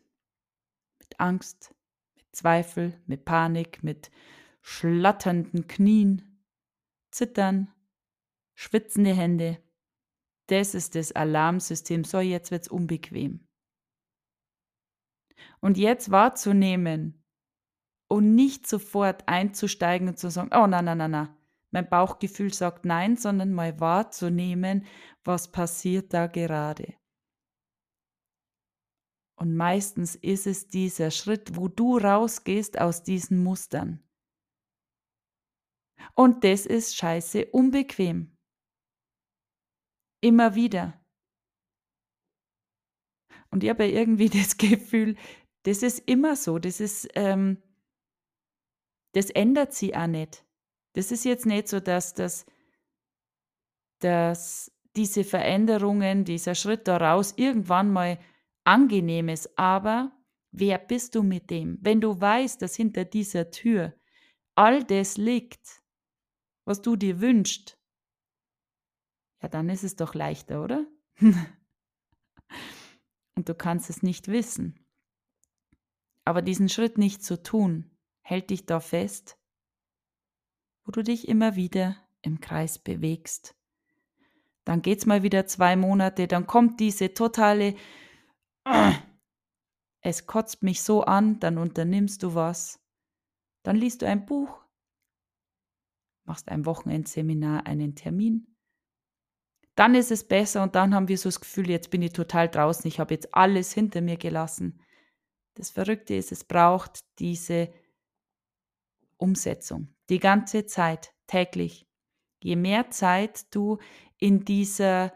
mit 0.99 1.19
Angst, 1.19 1.73
mit 2.15 2.35
Zweifel, 2.35 2.99
mit 3.05 3.23
Panik, 3.23 3.83
mit 3.83 4.11
schlatternden 4.61 5.67
Knien, 5.67 6.26
Zittern, 7.17 7.73
schwitzende 8.53 9.11
Hände. 9.11 9.57
Das 10.49 10.75
ist 10.75 10.93
das 10.93 11.11
Alarmsystem. 11.11 12.03
So, 12.03 12.19
jetzt 12.19 12.51
wird's 12.51 12.67
unbequem. 12.67 13.47
Und 15.59 15.79
jetzt 15.79 16.11
wahrzunehmen 16.11 17.25
und 18.07 18.35
nicht 18.35 18.67
sofort 18.67 19.27
einzusteigen 19.27 20.09
und 20.09 20.19
zu 20.19 20.29
sagen, 20.29 20.51
oh 20.53 20.67
nein, 20.67 20.85
nein, 20.85 20.99
nein, 20.99 21.09
nein, 21.09 21.35
mein 21.71 21.89
Bauchgefühl 21.89 22.53
sagt 22.53 22.85
nein, 22.85 23.17
sondern 23.17 23.51
mal 23.51 23.79
wahrzunehmen, 23.79 24.85
was 25.23 25.51
passiert 25.51 26.13
da 26.13 26.27
gerade. 26.27 26.93
Und 29.39 29.55
meistens 29.55 30.15
ist 30.15 30.45
es 30.45 30.67
dieser 30.67 31.09
Schritt, 31.09 31.55
wo 31.55 31.67
du 31.67 31.97
rausgehst 31.97 32.79
aus 32.79 33.01
diesen 33.01 33.43
Mustern. 33.43 34.06
Und 36.15 36.43
das 36.43 36.65
ist 36.65 36.95
scheiße 36.95 37.47
unbequem. 37.47 38.35
Immer 40.21 40.55
wieder. 40.55 40.99
Und 43.49 43.63
ich 43.63 43.69
habe 43.69 43.87
irgendwie 43.87 44.29
das 44.41 44.57
Gefühl, 44.57 45.15
das 45.63 45.83
ist 45.83 45.99
immer 46.07 46.35
so. 46.35 46.59
Das 46.59 46.79
ist, 46.79 47.07
ähm, 47.15 47.61
das 49.13 49.29
ändert 49.29 49.73
sie 49.73 49.95
auch 49.95 50.07
nicht. 50.07 50.45
Das 50.93 51.11
ist 51.11 51.25
jetzt 51.25 51.45
nicht 51.45 51.67
so, 51.67 51.79
dass, 51.79 52.13
das, 52.13 52.45
dass 53.99 54.71
diese 54.95 55.23
Veränderungen, 55.23 56.25
dieser 56.25 56.55
Schritt 56.55 56.87
daraus 56.87 57.33
irgendwann 57.37 57.91
mal 57.91 58.19
angenehm 58.63 59.29
ist. 59.29 59.57
Aber 59.57 60.11
wer 60.51 60.79
bist 60.79 61.15
du 61.15 61.23
mit 61.23 61.49
dem? 61.49 61.77
Wenn 61.81 62.01
du 62.01 62.19
weißt, 62.19 62.61
dass 62.61 62.75
hinter 62.75 63.05
dieser 63.05 63.51
Tür 63.51 63.93
all 64.55 64.83
das 64.83 65.17
liegt, 65.17 65.83
was 66.67 66.81
du 66.81 66.95
dir 66.95 67.21
wünschst, 67.21 67.79
ja, 69.41 69.47
dann 69.47 69.69
ist 69.69 69.83
es 69.83 69.95
doch 69.95 70.13
leichter, 70.13 70.63
oder? 70.63 70.85
Und 73.35 73.47
du 73.47 73.55
kannst 73.55 73.89
es 73.89 74.03
nicht 74.03 74.27
wissen. 74.27 74.85
Aber 76.25 76.41
diesen 76.41 76.67
Schritt 76.69 76.97
nicht 76.97 77.23
zu 77.23 77.41
tun, 77.41 77.89
hält 78.21 78.49
dich 78.49 78.65
da 78.65 78.81
fest, 78.81 79.39
wo 80.83 80.91
du 80.91 81.03
dich 81.03 81.27
immer 81.27 81.55
wieder 81.55 81.95
im 82.21 82.41
Kreis 82.41 82.79
bewegst. 82.79 83.55
Dann 84.65 84.81
geht's 84.81 85.05
mal 85.05 85.23
wieder 85.23 85.45
zwei 85.47 85.77
Monate, 85.77 86.27
dann 86.27 86.47
kommt 86.47 86.81
diese 86.81 87.13
totale 87.13 87.75
es 90.01 90.25
kotzt 90.25 90.63
mich 90.63 90.81
so 90.81 91.03
an, 91.03 91.39
dann 91.39 91.57
unternimmst 91.57 92.23
du 92.23 92.35
was. 92.35 92.83
Dann 93.63 93.77
liest 93.77 94.01
du 94.01 94.07
ein 94.07 94.25
Buch, 94.25 94.66
machst 96.27 96.49
ein 96.49 96.65
Wochenendseminar, 96.65 97.65
einen 97.65 97.95
Termin. 97.95 98.55
Dann 99.75 99.95
ist 99.95 100.11
es 100.11 100.27
besser 100.27 100.63
und 100.63 100.75
dann 100.75 100.93
haben 100.93 101.07
wir 101.07 101.17
so 101.17 101.29
das 101.29 101.39
Gefühl, 101.39 101.69
jetzt 101.69 101.91
bin 101.91 102.01
ich 102.01 102.13
total 102.13 102.49
draußen, 102.49 102.87
ich 102.87 102.99
habe 102.99 103.13
jetzt 103.13 103.33
alles 103.33 103.73
hinter 103.73 104.01
mir 104.01 104.17
gelassen. 104.17 104.81
Das 105.53 105.69
Verrückte 105.69 106.15
ist, 106.15 106.31
es 106.31 106.43
braucht 106.43 106.99
diese 107.19 107.71
Umsetzung. 109.17 109.95
Die 110.09 110.19
ganze 110.19 110.65
Zeit, 110.65 111.13
täglich. 111.27 111.87
Je 112.41 112.55
mehr 112.55 112.91
Zeit 112.91 113.53
du 113.53 113.77
in 114.19 114.45
dieser, 114.45 115.13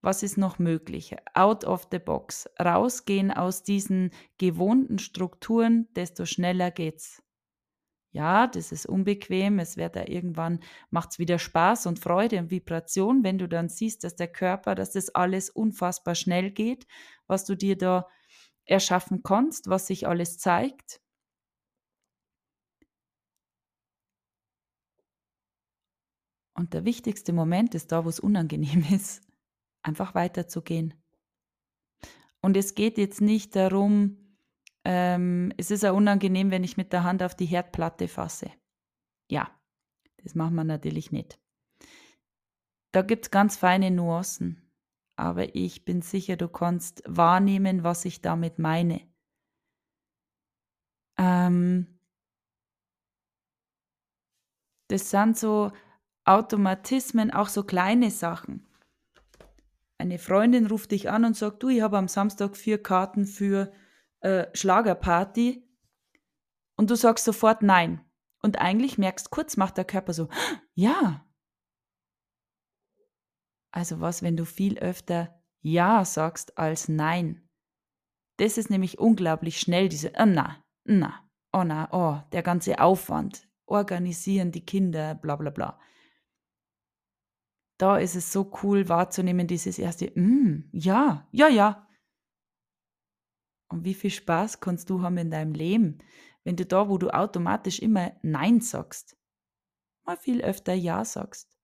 was 0.00 0.22
ist 0.22 0.36
noch 0.36 0.58
möglich, 0.58 1.16
out 1.34 1.64
of 1.64 1.88
the 1.90 1.98
box, 1.98 2.48
rausgehen 2.60 3.30
aus 3.30 3.62
diesen 3.62 4.10
gewohnten 4.38 4.98
Strukturen, 4.98 5.88
desto 5.94 6.24
schneller 6.24 6.70
geht's. 6.70 7.22
Ja, 8.12 8.46
das 8.46 8.72
ist 8.72 8.84
unbequem, 8.84 9.58
es 9.58 9.78
wird 9.78 9.96
da 9.96 10.04
irgendwann, 10.04 10.60
macht 10.90 11.12
es 11.12 11.18
wieder 11.18 11.38
Spaß 11.38 11.86
und 11.86 11.98
Freude 11.98 12.38
und 12.38 12.50
Vibration, 12.50 13.24
wenn 13.24 13.38
du 13.38 13.48
dann 13.48 13.70
siehst, 13.70 14.04
dass 14.04 14.16
der 14.16 14.28
Körper, 14.28 14.74
dass 14.74 14.92
das 14.92 15.14
alles 15.14 15.48
unfassbar 15.48 16.14
schnell 16.14 16.50
geht, 16.50 16.86
was 17.26 17.46
du 17.46 17.56
dir 17.56 17.76
da 17.76 18.06
erschaffen 18.66 19.22
kannst, 19.22 19.68
was 19.68 19.86
sich 19.86 20.06
alles 20.06 20.36
zeigt. 20.36 21.00
Und 26.54 26.74
der 26.74 26.84
wichtigste 26.84 27.32
Moment 27.32 27.74
ist 27.74 27.92
da, 27.92 28.04
wo 28.04 28.10
es 28.10 28.20
unangenehm 28.20 28.84
ist, 28.92 29.22
einfach 29.82 30.14
weiterzugehen. 30.14 30.94
Und 32.42 32.58
es 32.58 32.74
geht 32.74 32.98
jetzt 32.98 33.22
nicht 33.22 33.56
darum, 33.56 34.21
ähm, 34.84 35.52
es 35.56 35.70
ist 35.70 35.82
ja 35.82 35.92
unangenehm, 35.92 36.50
wenn 36.50 36.64
ich 36.64 36.76
mit 36.76 36.92
der 36.92 37.04
Hand 37.04 37.22
auf 37.22 37.34
die 37.34 37.46
Herdplatte 37.46 38.08
fasse. 38.08 38.50
Ja, 39.30 39.50
das 40.18 40.34
machen 40.34 40.54
wir 40.54 40.64
natürlich 40.64 41.12
nicht. 41.12 41.38
Da 42.92 43.02
gibt 43.02 43.26
es 43.26 43.30
ganz 43.30 43.56
feine 43.56 43.90
Nuancen, 43.90 44.70
aber 45.16 45.54
ich 45.54 45.84
bin 45.84 46.02
sicher, 46.02 46.36
du 46.36 46.48
kannst 46.48 47.02
wahrnehmen, 47.06 47.84
was 47.84 48.04
ich 48.04 48.20
damit 48.20 48.58
meine. 48.58 49.00
Ähm, 51.16 51.98
das 54.88 55.10
sind 55.10 55.38
so 55.38 55.72
Automatismen, 56.24 57.30
auch 57.30 57.48
so 57.48 57.64
kleine 57.64 58.10
Sachen. 58.10 58.66
Eine 59.98 60.18
Freundin 60.18 60.66
ruft 60.66 60.90
dich 60.90 61.10
an 61.10 61.24
und 61.24 61.36
sagt, 61.36 61.62
du, 61.62 61.68
ich 61.68 61.80
habe 61.80 61.98
am 61.98 62.08
Samstag 62.08 62.56
vier 62.56 62.82
Karten 62.82 63.24
für 63.24 63.72
äh, 64.22 64.46
Schlagerparty. 64.54 65.68
Und 66.76 66.90
du 66.90 66.96
sagst 66.96 67.24
sofort 67.24 67.62
nein. 67.62 68.04
Und 68.42 68.58
eigentlich 68.58 68.98
merkst 68.98 69.30
kurz 69.30 69.56
macht 69.56 69.76
der 69.76 69.84
Körper 69.84 70.12
so, 70.12 70.28
ja. 70.74 71.24
Also 73.70 74.00
was, 74.00 74.22
wenn 74.22 74.36
du 74.36 74.44
viel 74.44 74.78
öfter 74.78 75.40
ja 75.60 76.04
sagst 76.04 76.58
als 76.58 76.88
nein? 76.88 77.48
Das 78.38 78.58
ist 78.58 78.70
nämlich 78.70 78.98
unglaublich 78.98 79.60
schnell, 79.60 79.88
diese, 79.88 80.12
oh 80.18 80.26
na, 80.26 80.64
na, 80.84 81.28
oh 81.52 81.62
na, 81.62 81.88
oh, 81.92 82.20
der 82.32 82.42
ganze 82.42 82.80
Aufwand, 82.80 83.48
organisieren 83.66 84.50
die 84.50 84.64
Kinder, 84.64 85.14
bla 85.14 85.36
bla 85.36 85.50
bla. 85.50 85.78
Da 87.78 87.98
ist 87.98 88.16
es 88.16 88.32
so 88.32 88.50
cool 88.62 88.88
wahrzunehmen, 88.88 89.46
dieses 89.46 89.78
erste, 89.78 90.10
mm, 90.18 90.68
ja, 90.72 91.28
ja, 91.30 91.48
ja. 91.48 91.86
Und 93.72 93.86
wie 93.86 93.94
viel 93.94 94.10
Spaß 94.10 94.60
kannst 94.60 94.90
du 94.90 95.00
haben 95.00 95.16
in 95.16 95.30
deinem 95.30 95.54
Leben, 95.54 95.98
wenn 96.44 96.56
du 96.56 96.66
da, 96.66 96.90
wo 96.90 96.98
du 96.98 97.08
automatisch 97.08 97.78
immer 97.78 98.12
Nein 98.22 98.60
sagst, 98.60 99.16
mal 100.04 100.18
viel 100.18 100.42
öfter 100.42 100.74
Ja 100.74 101.06
sagst 101.06 101.56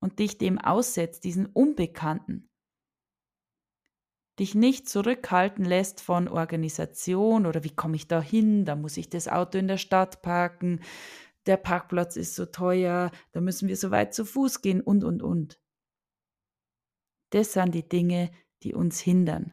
und 0.00 0.18
dich 0.18 0.38
dem 0.38 0.58
aussetzt, 0.58 1.24
diesen 1.24 1.44
Unbekannten, 1.44 2.48
dich 4.38 4.54
nicht 4.54 4.88
zurückhalten 4.88 5.66
lässt 5.66 6.00
von 6.00 6.26
Organisation 6.26 7.44
oder 7.44 7.64
wie 7.64 7.76
komme 7.76 7.96
ich 7.96 8.08
da 8.08 8.22
hin, 8.22 8.64
da 8.64 8.74
muss 8.74 8.96
ich 8.96 9.10
das 9.10 9.28
Auto 9.28 9.58
in 9.58 9.68
der 9.68 9.76
Stadt 9.76 10.22
parken, 10.22 10.80
der 11.44 11.58
Parkplatz 11.58 12.16
ist 12.16 12.34
so 12.34 12.46
teuer, 12.46 13.10
da 13.32 13.42
müssen 13.42 13.68
wir 13.68 13.76
so 13.76 13.90
weit 13.90 14.14
zu 14.14 14.24
Fuß 14.24 14.62
gehen 14.62 14.80
und, 14.80 15.04
und, 15.04 15.22
und. 15.22 15.60
Das 17.28 17.52
sind 17.52 17.74
die 17.74 17.86
Dinge, 17.86 18.30
die 18.62 18.72
uns 18.72 19.00
hindern. 19.00 19.52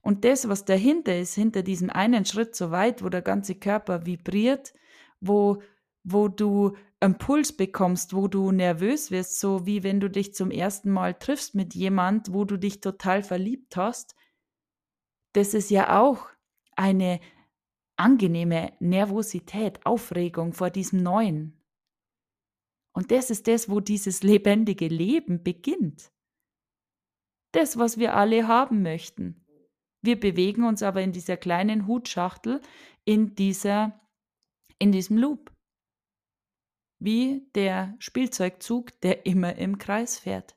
Und 0.00 0.24
das, 0.24 0.48
was 0.48 0.64
dahinter 0.64 1.18
ist, 1.18 1.34
hinter 1.34 1.62
diesem 1.62 1.90
einen 1.90 2.24
Schritt 2.24 2.54
so 2.54 2.70
weit, 2.70 3.02
wo 3.02 3.08
der 3.08 3.22
ganze 3.22 3.54
Körper 3.54 4.06
vibriert, 4.06 4.72
wo, 5.20 5.62
wo 6.04 6.28
du 6.28 6.76
einen 7.00 7.18
Puls 7.18 7.56
bekommst, 7.56 8.14
wo 8.14 8.28
du 8.28 8.50
nervös 8.50 9.10
wirst, 9.10 9.40
so 9.40 9.66
wie 9.66 9.82
wenn 9.82 10.00
du 10.00 10.08
dich 10.08 10.34
zum 10.34 10.50
ersten 10.50 10.90
Mal 10.90 11.14
triffst 11.14 11.54
mit 11.54 11.74
jemand, 11.74 12.32
wo 12.32 12.44
du 12.44 12.56
dich 12.56 12.80
total 12.80 13.22
verliebt 13.22 13.76
hast, 13.76 14.14
das 15.32 15.54
ist 15.54 15.70
ja 15.70 16.00
auch 16.00 16.28
eine 16.76 17.20
angenehme 17.96 18.72
Nervosität, 18.80 19.84
Aufregung 19.84 20.52
vor 20.52 20.70
diesem 20.70 21.02
Neuen. 21.02 21.60
Und 22.92 23.10
das 23.10 23.30
ist 23.30 23.46
das, 23.46 23.68
wo 23.68 23.80
dieses 23.80 24.22
lebendige 24.22 24.88
Leben 24.88 25.42
beginnt. 25.42 26.12
Das, 27.52 27.78
was 27.78 27.98
wir 27.98 28.16
alle 28.16 28.48
haben 28.48 28.82
möchten. 28.82 29.44
Wir 30.00 30.18
bewegen 30.18 30.64
uns 30.64 30.82
aber 30.82 31.02
in 31.02 31.12
dieser 31.12 31.36
kleinen 31.36 31.86
Hutschachtel, 31.86 32.60
in, 33.04 33.34
dieser, 33.34 34.00
in 34.78 34.92
diesem 34.92 35.18
Loop. 35.18 35.52
Wie 37.00 37.48
der 37.54 37.94
Spielzeugzug, 37.98 39.00
der 39.00 39.26
immer 39.26 39.56
im 39.56 39.78
Kreis 39.78 40.18
fährt. 40.18 40.56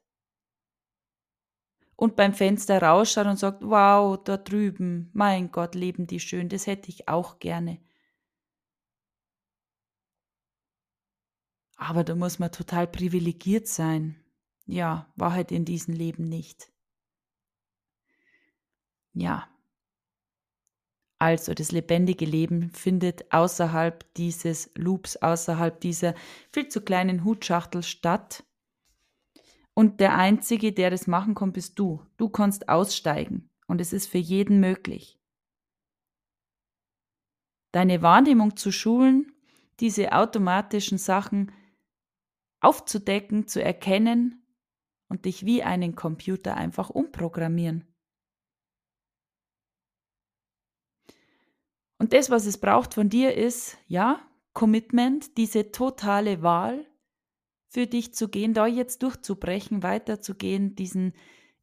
Und 1.96 2.16
beim 2.16 2.34
Fenster 2.34 2.82
rausschaut 2.82 3.28
und 3.28 3.38
sagt, 3.38 3.62
wow, 3.64 4.18
da 4.24 4.38
drüben, 4.38 5.12
mein 5.14 5.52
Gott, 5.52 5.76
leben 5.76 6.08
die 6.08 6.20
schön, 6.20 6.50
das 6.50 6.66
hätte 6.66 6.90
ich 6.90 7.08
auch 7.08 7.38
gerne. 7.38 7.80
Aber 11.78 12.04
da 12.04 12.16
muss 12.16 12.40
man 12.40 12.52
total 12.52 12.88
privilegiert 12.88 13.68
sein. 13.68 14.24
Ja, 14.66 15.12
war 15.16 15.34
halt 15.34 15.52
in 15.52 15.66
diesem 15.66 15.96
Leben 15.96 16.24
nicht. 16.24 16.71
Ja. 19.13 19.48
Also 21.20 21.53
das 21.53 21.72
lebendige 21.72 22.25
Leben 22.25 22.72
findet 22.72 23.32
außerhalb 23.32 24.12
dieses 24.15 24.72
Loops, 24.75 25.18
außerhalb 25.18 25.80
dieser 25.80 26.15
viel 26.51 26.68
zu 26.68 26.81
kleinen 26.81 27.24
Hutschachtel 27.24 27.83
statt. 27.83 28.44
Und 29.74 30.00
der 30.00 30.18
Einzige, 30.18 30.74
der 30.74 30.90
das 30.90 31.07
machen 31.07 31.36
kann, 31.36 31.53
bist 31.53 31.77
du. 31.77 32.03
Du 32.18 32.29
kannst 32.29 32.70
aussteigen. 32.70 33.50
Und 33.68 33.79
es 33.79 33.94
ist 33.94 34.07
für 34.07 34.18
jeden 34.18 34.59
möglich. 34.59 35.20
Deine 37.72 38.01
Wahrnehmung 38.01 38.57
zu 38.57 38.72
schulen, 38.72 39.31
diese 39.79 40.12
automatischen 40.12 40.98
Sachen 40.98 41.51
aufzudecken, 42.59 43.48
zu 43.48 43.64
erkennen 43.64 44.46
und 45.07 45.25
dich 45.25 45.46
wie 45.46 45.64
einen 45.64 45.96
Computer 45.96 46.55
einfach 46.57 46.90
umprogrammieren. 46.90 47.91
Und 52.01 52.14
das, 52.14 52.31
was 52.31 52.48
es 52.48 52.57
braucht 52.57 52.96
von 52.96 53.09
dir, 53.09 53.37
ist, 53.37 53.77
ja, 53.85 54.27
Commitment, 54.53 55.37
diese 55.37 55.72
totale 55.72 56.42
Wahl 56.42 56.87
für 57.70 57.85
dich 57.85 58.16
zu 58.16 58.27
gehen, 58.27 58.55
da 58.55 58.66
jetzt 58.66 59.03
durchzubrechen, 59.03 59.83
weiterzugehen, 59.83 60.74
diesen 60.74 61.14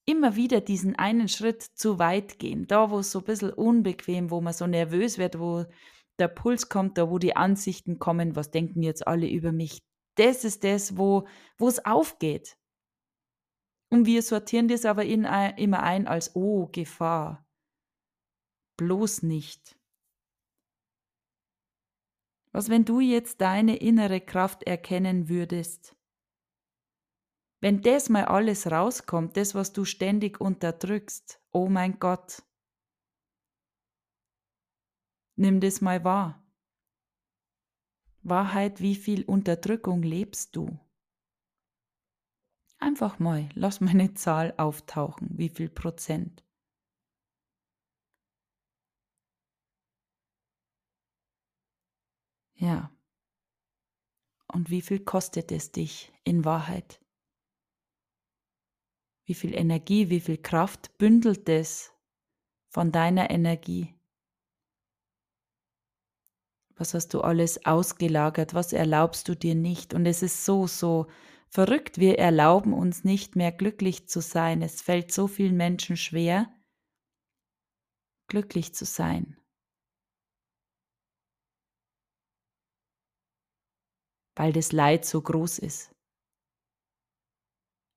immer 0.06 0.36
wieder 0.36 0.60
diesen 0.60 0.94
einen 0.94 1.26
Schritt 1.26 1.64
zu 1.64 1.98
weit 1.98 2.38
gehen, 2.38 2.68
da 2.68 2.92
wo 2.92 3.00
es 3.00 3.10
so 3.10 3.18
ein 3.18 3.24
bisschen 3.24 3.52
unbequem, 3.52 4.30
wo 4.30 4.40
man 4.40 4.52
so 4.52 4.68
nervös 4.68 5.18
wird, 5.18 5.40
wo 5.40 5.64
der 6.20 6.28
Puls 6.28 6.68
kommt, 6.68 6.98
da 6.98 7.10
wo 7.10 7.18
die 7.18 7.34
Ansichten 7.34 7.98
kommen, 7.98 8.36
was 8.36 8.52
denken 8.52 8.84
jetzt 8.84 9.08
alle 9.08 9.28
über 9.28 9.50
mich. 9.50 9.80
Das 10.14 10.44
ist 10.44 10.62
das, 10.62 10.96
wo 10.96 11.26
wo 11.56 11.66
es 11.66 11.84
aufgeht. 11.84 12.56
Und 13.90 14.06
wir 14.06 14.22
sortieren 14.22 14.68
das 14.68 14.84
aber 14.84 15.04
in, 15.04 15.24
immer 15.56 15.82
ein 15.82 16.06
als 16.06 16.36
oh 16.36 16.68
Gefahr. 16.68 17.44
Bloß 18.76 19.24
nicht. 19.24 19.77
Was, 22.52 22.70
wenn 22.70 22.84
du 22.84 23.00
jetzt 23.00 23.40
deine 23.40 23.76
innere 23.76 24.20
Kraft 24.20 24.62
erkennen 24.62 25.28
würdest? 25.28 25.94
Wenn 27.60 27.82
das 27.82 28.08
mal 28.08 28.24
alles 28.24 28.70
rauskommt, 28.70 29.36
das, 29.36 29.54
was 29.54 29.72
du 29.72 29.84
ständig 29.84 30.40
unterdrückst, 30.40 31.42
oh 31.50 31.68
mein 31.68 31.98
Gott, 31.98 32.42
nimm 35.36 35.60
das 35.60 35.80
mal 35.80 36.04
wahr. 36.04 36.44
Wahrheit, 38.22 38.80
wie 38.80 38.94
viel 38.94 39.24
Unterdrückung 39.24 40.02
lebst 40.02 40.54
du? 40.54 40.78
Einfach 42.78 43.18
mal, 43.18 43.48
lass 43.54 43.80
meine 43.80 44.14
Zahl 44.14 44.54
auftauchen, 44.56 45.30
wie 45.36 45.48
viel 45.48 45.68
Prozent. 45.68 46.47
Ja. 52.58 52.90
Und 54.52 54.70
wie 54.70 54.82
viel 54.82 55.00
kostet 55.00 55.52
es 55.52 55.72
dich 55.72 56.12
in 56.24 56.44
Wahrheit? 56.44 57.00
Wie 59.24 59.34
viel 59.34 59.54
Energie, 59.54 60.10
wie 60.10 60.20
viel 60.20 60.38
Kraft 60.38 60.96
bündelt 60.98 61.48
es 61.48 61.92
von 62.68 62.90
deiner 62.90 63.30
Energie? 63.30 63.94
Was 66.74 66.94
hast 66.94 67.12
du 67.14 67.20
alles 67.20 67.64
ausgelagert? 67.66 68.54
Was 68.54 68.72
erlaubst 68.72 69.28
du 69.28 69.34
dir 69.34 69.54
nicht? 69.54 69.94
Und 69.94 70.06
es 70.06 70.22
ist 70.22 70.44
so, 70.44 70.66
so 70.66 71.08
verrückt. 71.48 71.98
Wir 71.98 72.18
erlauben 72.18 72.72
uns 72.72 73.04
nicht 73.04 73.36
mehr 73.36 73.52
glücklich 73.52 74.08
zu 74.08 74.20
sein. 74.20 74.62
Es 74.62 74.80
fällt 74.80 75.12
so 75.12 75.26
vielen 75.26 75.56
Menschen 75.56 75.96
schwer, 75.96 76.52
glücklich 78.28 78.74
zu 78.74 78.84
sein. 78.84 79.36
Weil 84.38 84.52
das 84.52 84.70
Leid 84.70 85.04
so 85.04 85.20
groß 85.20 85.58
ist. 85.58 85.92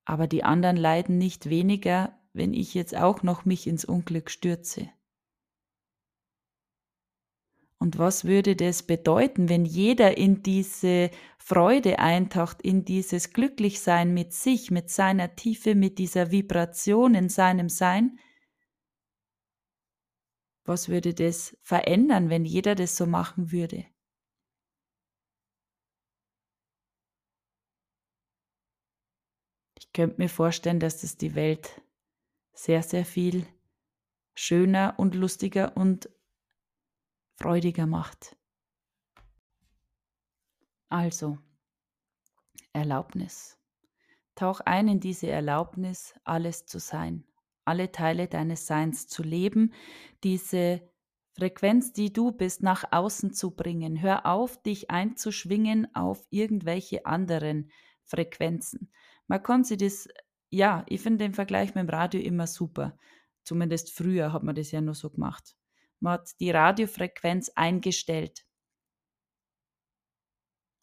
Aber 0.06 0.26
die 0.26 0.44
anderen 0.44 0.76
leiden 0.76 1.20
nicht 1.20 1.50
weniger, 1.52 2.20
wenn 2.34 2.56
ich 2.56 2.74
jetzt 2.74 2.96
auch 2.96 3.22
noch 3.22 3.46
mich 3.46 3.68
ins 3.68 3.86
Unglück 3.86 4.32
stürze. 4.32 4.90
Und 7.78 8.00
was 8.00 8.26
würde 8.26 8.56
das 8.56 8.82
bedeuten, 8.82 9.50
wenn 9.50 9.66
jeder 9.66 10.18
in 10.18 10.42
diese 10.42 11.12
Freude 11.38 12.00
eintaucht, 12.00 12.64
in 12.64 12.86
dieses 12.86 13.34
Glücklichsein 13.34 14.12
mit 14.12 14.34
sich, 14.34 14.72
mit 14.72 14.90
seiner 14.90 15.36
Tiefe, 15.36 15.76
mit 15.76 16.00
dieser 16.00 16.32
Vibration 16.32 17.14
in 17.14 17.30
seinem 17.30 17.70
Sein? 17.70 18.18
Was 20.64 20.90
würde 20.90 21.14
das 21.14 21.56
verändern, 21.62 22.32
wenn 22.32 22.46
jeder 22.46 22.74
das 22.74 22.98
so 22.98 23.06
machen 23.06 23.52
würde? 23.52 23.86
Ich 29.92 29.94
könnte 29.94 30.22
mir 30.22 30.30
vorstellen, 30.30 30.80
dass 30.80 31.02
das 31.02 31.18
die 31.18 31.36
Welt 31.36 31.82
sehr, 32.54 32.82
sehr 32.82 33.04
viel 33.04 33.46
schöner 34.34 34.94
und 34.96 35.16
lustiger 35.16 35.76
und 35.76 36.10
freudiger 37.36 37.88
macht. 37.88 38.38
Also, 40.88 41.40
Erlaubnis. 42.72 43.60
Tauch 44.36 44.62
ein 44.62 44.88
in 44.88 45.02
diese 45.02 45.28
Erlaubnis, 45.28 46.14
alles 46.24 46.66
zu 46.66 46.80
sein, 46.80 47.26
alle 47.66 47.92
Teile 47.92 48.30
deines 48.30 48.68
Seins 48.68 49.08
zu 49.08 49.24
leben, 49.24 49.74
diese 50.24 50.90
Frequenz, 51.34 51.92
die 51.92 52.14
du 52.14 52.32
bist, 52.32 52.64
nach 52.64 52.94
außen 52.94 53.34
zu 53.34 53.52
bringen. 53.52 54.02
Hör 54.02 54.26
auf, 54.26 54.64
dich 54.64 54.90
einzuschwingen 54.90 55.94
auf 55.94 56.26
irgendwelche 56.30 57.06
anderen 57.06 57.70
Frequenzen. 58.06 58.90
Man 59.28 59.44
kann 59.44 59.64
sich 59.64 59.78
das, 59.78 60.08
ja, 60.50 60.86
ich 60.88 61.02
finde 61.02 61.20
den 61.20 61.34
Vergleich 61.34 61.76
mit 61.76 61.84
dem 61.84 61.90
Radio 61.90 62.22
immer 62.22 62.48
super. 62.48 62.98
Zumindest 63.44 63.92
früher 63.92 64.34
hat 64.34 64.44
man 64.44 64.56
das 64.56 64.72
ja 64.72 64.82
nur 64.82 64.96
so 64.96 65.10
gemacht. 65.10 65.56
Man 66.00 66.14
hat 66.14 66.30
die 66.40 66.52
Radiofrequenz 66.52 67.50
eingestellt. 67.56 68.46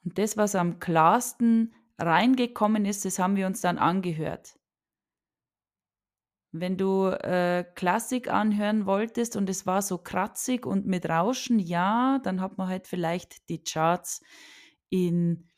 Und 0.05 0.19
das, 0.19 0.37
was 0.37 0.55
am 0.55 0.79
klarsten 0.79 1.75
reingekommen 1.99 2.85
ist, 2.85 3.05
das 3.05 3.19
haben 3.19 3.37
wir 3.37 3.47
uns 3.47 3.61
dann 3.61 3.79
angehört. 3.79 4.59
Wenn 6.51 6.79
du 6.79 7.09
äh, 7.09 7.65
Klassik 7.75 8.29
anhören 8.29 8.87
wolltest 8.87 9.37
und 9.37 9.51
es 9.51 9.67
war 9.67 9.83
so 9.83 9.99
kratzig 9.99 10.65
und 10.65 10.87
mit 10.87 11.07
Rauschen, 11.07 11.59
ja, 11.59 12.21
dann 12.23 12.41
hat 12.41 12.57
man 12.57 12.69
halt 12.69 12.87
vielleicht 12.87 13.51
die 13.51 13.63
Charts 13.63 14.23
in, 14.89 15.51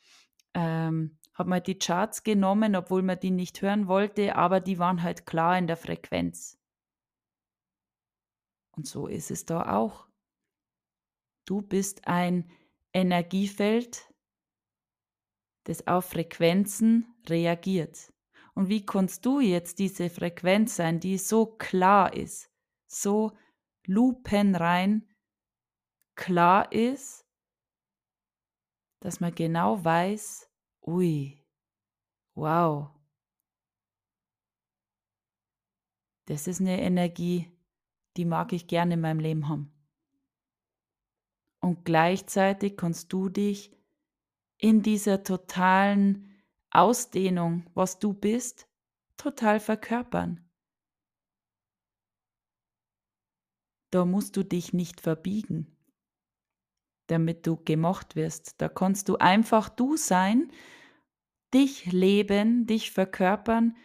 ähm, 0.55 1.20
man 1.47 1.57
halt 1.57 1.67
die 1.67 1.79
Charts 1.79 2.23
genommen, 2.23 2.77
obwohl 2.77 3.03
man 3.03 3.19
die 3.19 3.31
nicht 3.31 3.63
hören 3.63 3.87
wollte, 3.89 4.37
aber 4.37 4.61
die 4.61 4.79
waren 4.79 5.03
halt 5.03 5.27
klar 5.27 5.57
in 5.59 5.67
der 5.67 5.77
Frequenz. 5.77 6.59
Und 8.73 8.87
so 8.87 9.07
ist 9.07 9.31
es 9.31 9.45
da 9.45 9.77
auch. 9.77 10.07
Du 11.47 11.63
bist 11.63 12.07
ein 12.07 12.51
Energiefeld, 12.93 14.13
das 15.65 15.87
auf 15.87 16.07
Frequenzen 16.07 17.15
reagiert. 17.29 18.13
Und 18.55 18.69
wie 18.69 18.85
kannst 18.85 19.25
du 19.25 19.41
jetzt 19.41 19.79
diese 19.79 20.11
Frequenz 20.11 20.77
sein, 20.77 21.01
die 21.01 21.19
so 21.19 21.47
klar 21.47 22.15
ist, 22.15 22.51
so 22.87 23.33
lupenrein 23.87 25.09
klar 26.15 26.71
ist, 26.73 27.27
dass 29.01 29.21
man 29.21 29.35
genau 29.35 29.83
weiß, 29.83 30.50
ui, 30.83 31.45
wow, 32.35 32.91
das 36.27 36.47
ist 36.47 36.61
eine 36.61 36.81
Energie, 36.81 37.51
die 38.17 38.25
mag 38.25 38.53
ich 38.53 38.67
gerne 38.67 38.95
in 38.95 39.01
meinem 39.01 39.21
Leben 39.21 39.49
haben. 39.49 39.73
Und 41.61 41.85
gleichzeitig 41.85 42.77
kannst 42.77 43.13
du 43.13 43.29
dich 43.29 43.77
in 44.57 44.83
dieser 44.83 45.23
totalen 45.23 46.43
Ausdehnung, 46.71 47.69
was 47.75 47.99
du 47.99 48.15
bist, 48.15 48.69
total 49.17 49.61
verkörpern. 49.61 50.49
Da 53.91 54.05
musst 54.05 54.37
du 54.37 54.45
dich 54.45 54.73
nicht 54.73 55.01
verbiegen, 55.01 55.77
damit 57.11 57.47
du 57.47 57.57
gemocht 57.57 58.17
wirst. 58.17 58.61
Da 58.61 58.69
kannst 58.69 59.09
du 59.09 59.17
einfach 59.17 59.69
du 59.69 59.97
sein, 59.97 60.51
dich 61.53 61.91
leben, 61.93 62.67
dich 62.67 62.91
verkörpern 62.91 63.77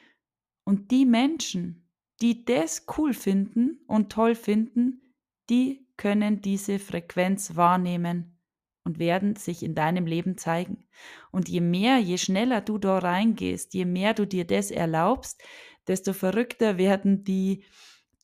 und 0.65 0.91
die 0.91 1.05
Menschen, 1.05 1.89
die 2.21 2.45
das 2.45 2.85
cool 2.97 3.13
finden 3.13 3.79
und 3.87 4.11
toll 4.11 4.35
finden, 4.35 5.01
die 5.49 5.87
können 5.97 6.41
diese 6.41 6.79
Frequenz 6.79 7.55
wahrnehmen 7.55 8.39
und 8.83 8.99
werden 8.99 9.35
sich 9.35 9.63
in 9.63 9.75
deinem 9.75 10.05
Leben 10.05 10.37
zeigen. 10.37 10.87
Und 11.31 11.49
je 11.49 11.61
mehr, 11.61 11.97
je 11.97 12.17
schneller 12.17 12.61
du 12.61 12.77
da 12.77 12.99
reingehst, 12.99 13.73
je 13.73 13.85
mehr 13.85 14.13
du 14.13 14.25
dir 14.27 14.45
das 14.45 14.71
erlaubst, 14.71 15.41
desto 15.87 16.13
verrückter 16.13 16.77
werden 16.77 17.23
die, 17.23 17.63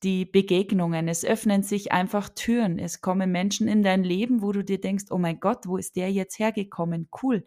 die 0.03 0.25
Begegnungen. 0.25 1.07
Es 1.07 1.23
öffnen 1.23 1.63
sich 1.63 1.91
einfach 1.91 2.29
Türen. 2.29 2.79
Es 2.79 3.01
kommen 3.01 3.31
Menschen 3.31 3.67
in 3.67 3.83
dein 3.83 4.03
Leben, 4.03 4.41
wo 4.41 4.51
du 4.51 4.63
dir 4.63 4.81
denkst, 4.81 5.05
oh 5.11 5.17
mein 5.17 5.39
Gott, 5.39 5.67
wo 5.67 5.77
ist 5.77 5.95
der 5.95 6.11
jetzt 6.11 6.39
hergekommen? 6.39 7.09
Cool. 7.21 7.43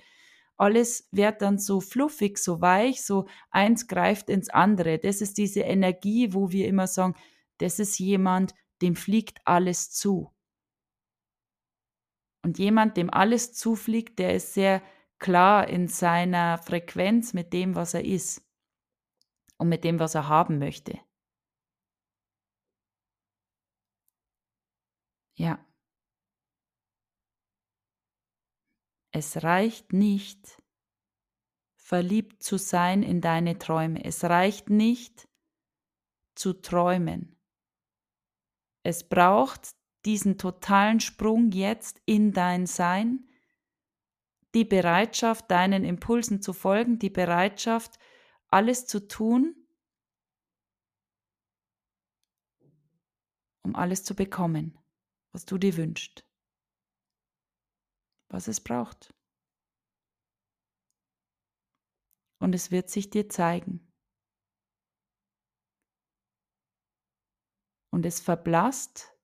Alles 0.56 1.08
wird 1.10 1.42
dann 1.42 1.58
so 1.58 1.80
fluffig, 1.80 2.38
so 2.38 2.60
weich, 2.60 3.02
so 3.04 3.26
eins 3.50 3.88
greift 3.88 4.30
ins 4.30 4.50
andere. 4.50 4.98
Das 4.98 5.20
ist 5.20 5.36
diese 5.36 5.60
Energie, 5.60 6.32
wo 6.32 6.52
wir 6.52 6.68
immer 6.68 6.86
sagen, 6.86 7.14
das 7.58 7.78
ist 7.80 7.98
jemand, 7.98 8.54
dem 8.80 8.94
fliegt 8.94 9.40
alles 9.44 9.90
zu. 9.90 10.30
Und 12.44 12.58
jemand, 12.58 12.96
dem 12.96 13.10
alles 13.10 13.52
zufliegt, 13.52 14.18
der 14.18 14.34
ist 14.34 14.54
sehr 14.54 14.82
klar 15.18 15.66
in 15.66 15.88
seiner 15.88 16.58
Frequenz 16.58 17.32
mit 17.32 17.52
dem, 17.52 17.74
was 17.74 17.94
er 17.94 18.04
ist 18.04 18.42
und 19.56 19.68
mit 19.68 19.82
dem, 19.82 19.98
was 19.98 20.14
er 20.14 20.28
haben 20.28 20.58
möchte. 20.58 20.98
Ja. 25.34 25.64
Es 29.12 29.42
reicht 29.42 29.92
nicht, 29.92 30.62
verliebt 31.76 32.42
zu 32.42 32.56
sein 32.58 33.02
in 33.02 33.20
deine 33.20 33.58
Träume. 33.58 34.04
Es 34.04 34.24
reicht 34.24 34.70
nicht 34.70 35.28
zu 36.34 36.54
träumen. 36.54 37.38
Es 38.82 39.08
braucht 39.08 39.74
diesen 40.04 40.36
totalen 40.38 41.00
Sprung 41.00 41.52
jetzt 41.52 42.00
in 42.06 42.32
dein 42.32 42.66
Sein, 42.66 43.28
die 44.54 44.64
Bereitschaft, 44.64 45.50
deinen 45.50 45.84
Impulsen 45.84 46.42
zu 46.42 46.52
folgen, 46.52 46.98
die 46.98 47.10
Bereitschaft, 47.10 47.98
alles 48.48 48.86
zu 48.86 49.08
tun, 49.08 49.54
um 53.62 53.74
alles 53.74 54.04
zu 54.04 54.14
bekommen, 54.14 54.78
was 55.34 55.44
du 55.44 55.58
dir 55.58 55.76
wünschst, 55.76 56.26
was 58.28 58.48
es 58.48 58.62
braucht. 58.62 59.14
Und 62.38 62.54
es 62.54 62.70
wird 62.70 62.88
sich 62.88 63.10
dir 63.10 63.28
zeigen. 63.28 63.92
Und 67.90 68.06
es 68.06 68.20
verblasst 68.20 69.14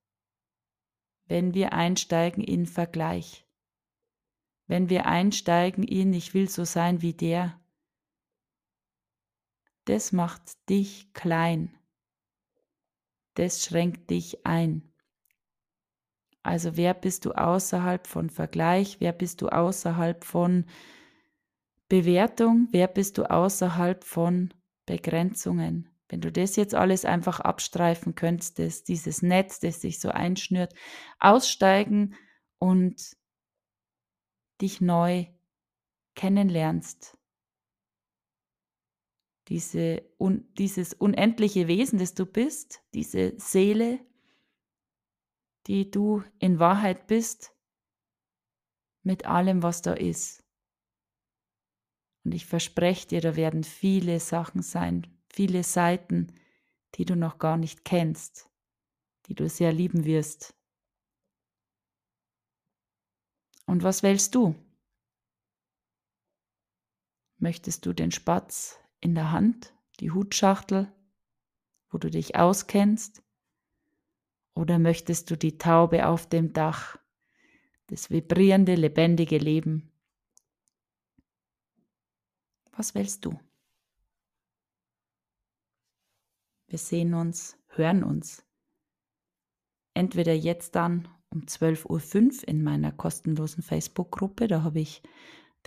wenn 1.31 1.53
wir 1.53 1.71
einsteigen 1.71 2.43
in 2.43 2.65
Vergleich. 2.65 3.47
Wenn 4.67 4.89
wir 4.89 5.05
einsteigen 5.05 5.81
in 5.81 6.11
Ich 6.11 6.33
will 6.33 6.49
so 6.49 6.65
sein 6.65 7.01
wie 7.01 7.13
der. 7.13 7.57
Das 9.85 10.11
macht 10.11 10.41
dich 10.67 11.13
klein. 11.13 11.73
Das 13.35 13.63
schränkt 13.63 14.09
dich 14.09 14.45
ein. 14.45 14.90
Also 16.43 16.75
wer 16.75 16.93
bist 16.93 17.25
du 17.25 17.33
außerhalb 17.33 18.07
von 18.07 18.29
Vergleich? 18.29 18.99
Wer 18.99 19.11
bist 19.11 19.41
du 19.41 19.49
außerhalb 19.49 20.23
von 20.23 20.65
Bewertung? 21.87 22.67
Wer 22.71 22.87
bist 22.87 23.17
du 23.17 23.29
außerhalb 23.29 24.03
von 24.03 24.53
Begrenzungen? 24.85 25.89
Wenn 26.09 26.21
du 26.21 26.31
das 26.31 26.55
jetzt 26.55 26.75
alles 26.75 27.05
einfach 27.05 27.39
abstreifen 27.39 28.15
könntest, 28.15 28.89
dieses 28.89 29.21
Netz, 29.21 29.59
das 29.59 29.81
sich 29.81 29.99
so 29.99 30.09
einschnürt, 30.09 30.73
aussteigen 31.19 32.15
und 32.59 33.15
dich 34.61 34.81
neu 34.81 35.25
kennenlernst. 36.15 37.17
Diese, 39.47 40.03
un, 40.19 40.53
dieses 40.57 40.93
unendliche 40.93 41.67
Wesen, 41.67 41.99
das 41.99 42.13
du 42.13 42.25
bist, 42.25 42.81
diese 42.93 43.33
Seele, 43.37 43.99
die 45.67 45.91
du 45.91 46.23
in 46.39 46.59
Wahrheit 46.59 47.07
bist, 47.07 47.55
mit 49.03 49.25
allem, 49.25 49.63
was 49.63 49.81
da 49.81 49.93
ist. 49.93 50.43
Und 52.23 52.33
ich 52.33 52.45
verspreche 52.45 53.07
dir, 53.07 53.21
da 53.21 53.35
werden 53.35 53.63
viele 53.63 54.19
Sachen 54.19 54.61
sein, 54.61 55.07
viele 55.29 55.63
Seiten, 55.63 56.39
die 56.95 57.05
du 57.05 57.15
noch 57.15 57.39
gar 57.39 57.57
nicht 57.57 57.83
kennst, 57.83 58.49
die 59.27 59.35
du 59.35 59.49
sehr 59.49 59.73
lieben 59.73 60.05
wirst. 60.05 60.55
Und 63.65 63.83
was 63.83 64.03
wählst 64.03 64.35
du? 64.35 64.55
Möchtest 67.37 67.85
du 67.85 67.93
den 67.93 68.11
Spatz 68.11 68.77
in 68.99 69.15
der 69.15 69.31
Hand, 69.31 69.73
die 69.99 70.11
Hutschachtel, 70.11 70.93
wo 71.89 71.97
du 71.97 72.11
dich 72.11 72.35
auskennst? 72.35 73.23
Oder 74.53 74.79
möchtest 74.79 75.31
du 75.31 75.37
die 75.37 75.57
Taube 75.57 76.07
auf 76.07 76.27
dem 76.27 76.53
Dach, 76.53 76.97
das 77.87 78.09
vibrierende, 78.09 78.75
lebendige 78.75 79.37
Leben? 79.37 79.91
Was 82.71 82.95
wählst 82.95 83.25
du? 83.25 83.39
Wir 86.67 86.77
sehen 86.77 87.13
uns, 87.13 87.57
hören 87.67 88.03
uns. 88.03 88.45
Entweder 89.93 90.33
jetzt 90.33 90.75
dann 90.75 91.07
um 91.29 91.41
12.05 91.41 92.41
Uhr 92.41 92.47
in 92.47 92.63
meiner 92.63 92.91
kostenlosen 92.91 93.63
Facebook-Gruppe. 93.63 94.47
Da 94.47 94.63
habe 94.63 94.79
ich 94.79 95.01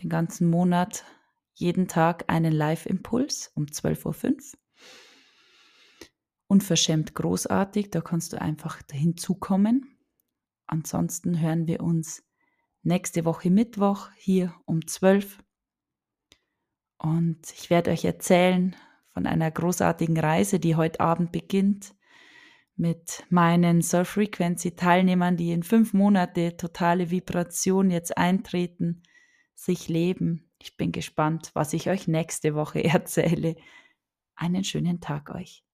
den 0.02 0.08
ganzen 0.08 0.48
Monat 0.48 1.04
jeden 1.52 1.88
Tag 1.88 2.24
einen 2.28 2.52
Live-Impuls 2.52 3.52
um 3.54 3.66
12.05 3.66 4.06
Uhr. 4.06 4.58
Unverschämt 6.46 7.14
großartig, 7.14 7.90
da 7.90 8.00
kannst 8.00 8.32
du 8.32 8.40
einfach 8.40 8.80
hinzukommen. 8.90 9.98
ansonsten 10.66 11.40
hören 11.40 11.66
wir 11.66 11.82
uns 11.82 12.22
nächste 12.82 13.24
Woche 13.24 13.50
Mittwoch 13.50 14.10
hier 14.16 14.54
um 14.66 14.86
12. 14.86 15.38
Und 16.98 17.50
ich 17.52 17.70
werde 17.70 17.90
euch 17.90 18.04
erzählen 18.04 18.76
von 19.12 19.26
einer 19.26 19.50
großartigen 19.50 20.18
Reise, 20.18 20.58
die 20.58 20.76
heute 20.76 21.00
Abend 21.00 21.32
beginnt 21.32 21.94
mit 22.76 23.24
meinen 23.30 23.82
Soul 23.82 24.04
Frequency 24.04 24.74
Teilnehmern, 24.74 25.36
die 25.36 25.52
in 25.52 25.62
fünf 25.62 25.92
Monate 25.92 26.56
totale 26.56 27.10
Vibration 27.10 27.90
jetzt 27.90 28.16
eintreten, 28.18 29.02
sich 29.54 29.88
leben. 29.88 30.50
Ich 30.58 30.76
bin 30.76 30.92
gespannt, 30.92 31.50
was 31.54 31.72
ich 31.72 31.88
euch 31.88 32.08
nächste 32.08 32.54
Woche 32.54 32.82
erzähle. 32.84 33.56
Einen 34.34 34.64
schönen 34.64 35.00
Tag 35.00 35.30
euch. 35.30 35.64